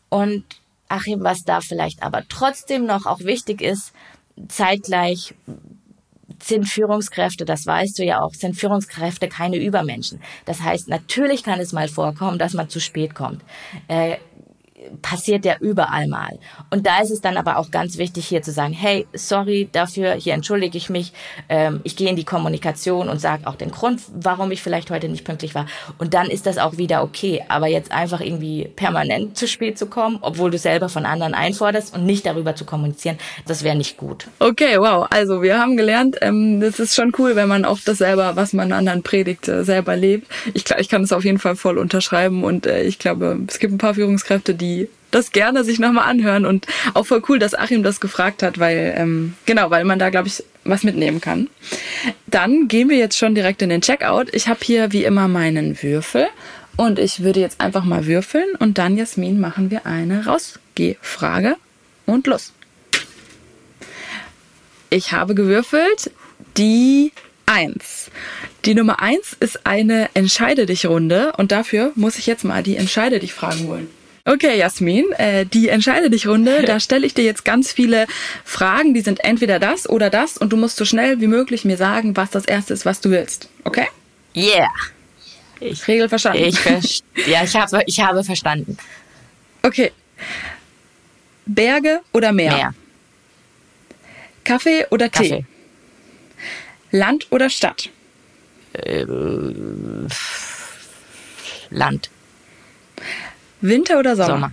Und 0.10 0.44
Achim, 0.90 1.24
was 1.24 1.44
da 1.44 1.62
vielleicht 1.62 2.02
aber 2.02 2.24
trotzdem 2.28 2.86
noch 2.86 3.06
auch 3.06 3.20
wichtig 3.20 3.62
ist, 3.62 3.94
zeitgleich 4.48 5.34
sind 6.44 6.66
Führungskräfte, 6.66 7.46
das 7.46 7.66
weißt 7.66 7.98
du 7.98 8.04
ja 8.04 8.22
auch, 8.22 8.34
sind 8.34 8.56
Führungskräfte 8.56 9.28
keine 9.28 9.58
Übermenschen. 9.58 10.22
Das 10.46 10.62
heißt, 10.62 10.88
natürlich 10.88 11.44
kann 11.44 11.60
es 11.60 11.74
mal 11.74 11.88
vorkommen, 11.88 12.38
dass 12.38 12.54
man 12.54 12.70
zu 12.70 12.80
spät 12.80 13.16
kommt. 13.16 13.44
Äh, 13.88 14.18
passiert 15.02 15.46
ja 15.46 15.56
überall 15.60 16.08
mal. 16.08 16.40
Und 16.70 16.86
da 16.86 17.00
ist 17.02 17.12
es 17.12 17.22
dann 17.22 17.38
aber 17.38 17.58
auch 17.58 17.72
ganz 17.72 17.98
wichtig, 17.98 18.28
hier 18.28 18.42
zu 18.42 18.52
sagen, 18.52 18.74
hey, 18.74 19.08
sorry 19.14 19.70
dafür, 19.72 20.14
hier 20.14 20.34
entschuldige 20.34 20.78
ich 20.78 20.90
mich, 20.90 21.14
ähm, 21.50 21.82
ich 21.84 21.96
gehe 21.96 22.10
in 22.10 22.16
die 22.16 22.24
Kommunikation 22.24 23.10
und 23.10 23.20
sage 23.20 23.48
auch 23.48 23.56
den 23.56 23.72
Grund, 23.72 24.02
warum 24.14 24.52
ich 24.52 24.62
vielleicht 24.62 24.92
heute 24.92 25.10
nicht 25.10 25.24
pünktlich 25.24 25.56
war. 25.56 25.66
Und 25.98 26.14
dann 26.14 26.30
ist 26.30 26.46
das 26.46 26.58
auch 26.58 26.78
wieder 26.78 27.04
okay. 27.04 27.44
Aber 27.48 27.68
jetzt 27.68 27.92
einfach 27.92 28.22
irgendwie 28.22 28.70
permanent 28.76 29.38
zu 29.38 29.48
spät 29.48 29.78
zu 29.78 29.88
kommen, 29.88 30.20
obwohl 30.22 30.52
du 30.52 30.58
selber 30.58 30.90
von 30.90 31.06
anderen 31.06 31.34
einforderst 31.34 31.96
und 31.96 32.06
nicht 32.06 32.26
darüber 32.26 32.56
zu 32.56 32.66
kommunizieren, 32.66 33.18
das 33.46 33.64
wäre 33.64 33.76
nicht 33.76 33.98
gut. 33.98 34.28
Okay, 34.40 34.80
wow. 34.80 35.08
Also 35.10 35.42
wir 35.42 35.60
haben 35.60 35.78
gelernt, 35.78 36.18
ähm, 36.22 36.60
das 36.60 36.80
ist 36.80 36.96
schon 36.96 37.14
cool, 37.18 37.36
wenn 37.36 37.48
man 37.48 37.66
auch 37.66 37.80
das 37.86 38.00
selber, 38.00 38.36
was 38.36 38.54
man 38.54 38.72
anderen 38.72 39.04
predigt, 39.04 39.48
äh, 39.48 39.64
selber 39.64 39.96
lebt. 39.96 40.28
Ich, 40.54 40.66
ich 40.78 40.90
kann 40.90 41.02
das 41.02 41.12
auf 41.12 41.26
jeden 41.26 41.40
Fall 41.40 41.56
voll 41.56 41.78
unterschreiben 41.78 42.44
und 42.44 42.66
äh, 42.66 42.84
ich 42.84 43.00
glaube, 43.00 43.40
es 43.48 43.60
gibt 43.60 43.74
ein 43.74 43.78
paar 43.78 43.94
Führungskräfte, 43.94 44.56
die 44.56 44.77
das 45.12 45.32
gerne 45.32 45.64
sich 45.64 45.80
nochmal 45.80 46.10
anhören 46.10 46.46
und 46.46 46.68
auch 46.94 47.06
voll 47.06 47.24
cool, 47.30 47.40
dass 47.40 47.56
Achim 47.56 47.84
das 47.84 48.00
gefragt 48.00 48.44
hat, 48.44 48.60
weil, 48.60 48.94
ähm, 48.98 49.34
genau, 49.46 49.70
weil 49.70 49.84
man 49.84 50.00
da, 50.00 50.10
glaube 50.10 50.28
ich, 50.28 50.44
was 50.64 50.84
mitnehmen 50.84 51.22
kann. 51.22 51.50
Dann 52.28 52.68
gehen 52.68 52.90
wir 52.90 52.98
jetzt 52.98 53.18
schon 53.18 53.34
direkt 53.34 53.62
in 53.62 53.70
den 53.70 53.82
Checkout. 53.82 54.34
Ich 54.34 54.48
habe 54.48 54.60
hier 54.62 54.92
wie 54.92 55.06
immer 55.06 55.28
meinen 55.28 55.82
Würfel 55.82 56.28
und 56.76 57.00
ich 57.00 57.24
würde 57.24 57.40
jetzt 57.40 57.62
einfach 57.62 57.84
mal 57.84 58.06
würfeln 58.06 58.56
und 58.60 58.78
dann, 58.78 58.98
Jasmin, 58.98 59.40
machen 59.40 59.72
wir 59.72 59.86
eine 59.86 60.26
Rausgehfrage 60.26 61.56
und 62.06 62.28
los. 62.28 62.54
Ich 64.90 65.12
habe 65.12 65.36
gewürfelt 65.36 66.12
die 66.56 67.12
1. 67.46 68.12
Die 68.66 68.76
Nummer 68.76 69.02
1 69.02 69.38
ist 69.40 69.66
eine 69.66 70.10
Entscheide 70.14 70.66
dich 70.66 70.86
Runde 70.86 71.34
und 71.38 71.52
dafür 71.52 71.92
muss 71.96 72.18
ich 72.18 72.28
jetzt 72.28 72.44
mal 72.44 72.62
die 72.62 72.78
Entscheide 72.78 73.20
dich 73.20 73.34
Fragen 73.34 73.68
holen. 73.68 73.88
Okay, 74.28 74.58
Jasmin, 74.58 75.10
äh, 75.14 75.46
die 75.46 75.70
Entscheide 75.70 76.10
dich 76.10 76.28
Runde, 76.28 76.64
da 76.66 76.82
stelle 76.82 77.06
ich 77.06 77.14
dir 77.14 77.24
jetzt 77.24 77.46
ganz 77.46 77.72
viele 77.72 78.08
Fragen, 78.44 78.94
die 78.94 79.00
sind 79.00 79.24
entweder 79.24 79.58
das 79.58 79.90
oder 79.90 80.10
das 80.10 80.38
und 80.38 80.52
du 80.52 80.58
musst 80.58 80.76
so 80.76 80.84
schnell 80.84 81.22
wie 81.22 81.28
möglich 81.28 81.64
mir 81.64 81.78
sagen, 81.78 82.18
was 82.18 82.30
das 82.30 82.44
erste 82.44 82.74
ist, 82.74 82.86
was 82.86 83.00
du 83.00 83.10
willst. 83.10 83.48
Okay? 83.64 83.88
Yeah. 84.36 84.68
Ich, 85.62 85.88
Regel 85.88 86.10
verstanden. 86.10 86.44
Ich 86.44 87.04
ja, 87.26 87.44
ich 87.44 87.56
habe 87.56 87.82
ich 87.86 88.00
habe 88.02 88.24
verstanden. 88.24 88.78
Okay. 89.64 89.94
Berge 91.46 92.02
oder 92.12 92.34
Meer? 92.34 92.54
Meer. 92.54 92.74
Kaffee 94.44 94.86
oder 94.90 95.10
Tee? 95.10 95.30
Kaffee. 95.30 95.46
Land 96.92 97.28
oder 97.32 97.50
Stadt? 97.50 97.90
Äh, 98.74 99.06
Land. 101.70 102.10
Winter 103.62 104.00
oder 104.00 104.16
Sommer? 104.16 104.30
Sommer. 104.30 104.52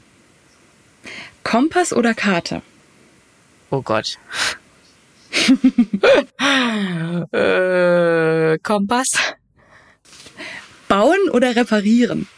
Kompass 1.42 1.92
oder 1.92 2.14
Karte? 2.14 2.62
Oh 3.70 3.82
Gott. 3.82 4.18
äh, 7.32 8.58
Kompass. 8.58 9.12
Bauen 10.88 11.18
oder 11.32 11.56
reparieren? 11.56 12.28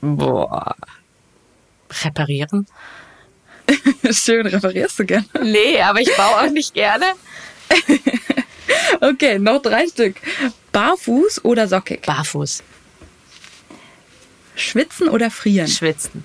Boah. 0.00 0.74
Reparieren? 2.04 2.66
Schön, 4.10 4.46
reparierst 4.46 4.98
du 4.98 5.06
gerne. 5.06 5.26
Nee, 5.42 5.80
aber 5.80 6.00
ich 6.00 6.14
baue 6.16 6.42
auch 6.42 6.50
nicht 6.50 6.74
gerne. 6.74 7.06
Okay, 9.00 9.38
noch 9.38 9.60
drei 9.60 9.86
Stück. 9.86 10.16
Barfuß 10.74 11.44
oder 11.44 11.68
sockig? 11.68 12.02
Barfuß. 12.02 12.62
Schwitzen 14.56 15.08
oder 15.08 15.30
frieren? 15.30 15.68
Schwitzen. 15.68 16.24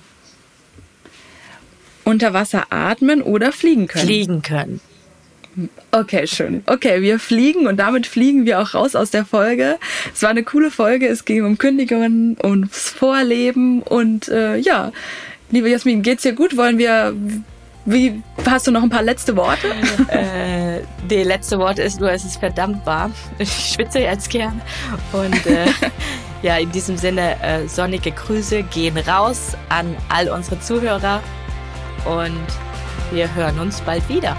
Unter 2.04 2.34
Wasser 2.34 2.66
atmen 2.70 3.22
oder 3.22 3.52
fliegen 3.52 3.86
können? 3.86 4.04
Fliegen 4.04 4.42
können. 4.42 4.80
Okay, 5.92 6.26
schön. 6.26 6.62
Okay, 6.66 7.00
wir 7.00 7.18
fliegen 7.18 7.66
und 7.66 7.76
damit 7.76 8.06
fliegen 8.06 8.44
wir 8.44 8.60
auch 8.60 8.74
raus 8.74 8.94
aus 8.96 9.10
der 9.10 9.24
Folge. 9.24 9.78
Es 10.12 10.22
war 10.22 10.30
eine 10.30 10.42
coole 10.42 10.70
Folge. 10.70 11.06
Es 11.06 11.24
ging 11.24 11.44
um 11.44 11.56
Kündigungen, 11.56 12.36
ums 12.42 12.90
Vorleben 12.90 13.82
und 13.82 14.28
äh, 14.28 14.56
ja, 14.56 14.92
liebe 15.50 15.70
Jasmin, 15.70 16.02
geht's 16.02 16.22
dir 16.22 16.32
gut? 16.32 16.56
Wollen 16.56 16.78
wir 16.78 17.14
wie 17.90 18.22
hast 18.46 18.66
du 18.66 18.70
noch 18.70 18.82
ein 18.82 18.90
paar 18.90 19.02
letzte 19.02 19.36
Worte? 19.36 19.68
äh, 20.08 20.80
die 21.08 21.22
letzte 21.22 21.58
Worte 21.58 21.82
ist 21.82 22.00
nur, 22.00 22.10
es 22.10 22.24
ist 22.24 22.38
verdammt 22.38 22.84
warm. 22.86 23.12
Ich 23.38 23.50
schwitze 23.50 24.00
jetzt 24.00 24.30
gern. 24.30 24.60
Und 25.12 25.46
äh, 25.46 25.66
ja, 26.42 26.56
in 26.56 26.70
diesem 26.72 26.96
Sinne, 26.96 27.42
äh, 27.42 27.66
sonnige 27.66 28.12
Grüße 28.12 28.62
gehen 28.64 28.98
raus 28.98 29.56
an 29.68 29.96
all 30.08 30.28
unsere 30.28 30.60
Zuhörer 30.60 31.22
und 32.04 32.46
wir 33.12 33.34
hören 33.34 33.58
uns 33.58 33.80
bald 33.80 34.08
wieder. 34.08 34.36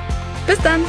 Bis 0.48 0.60
dann! 0.60 0.82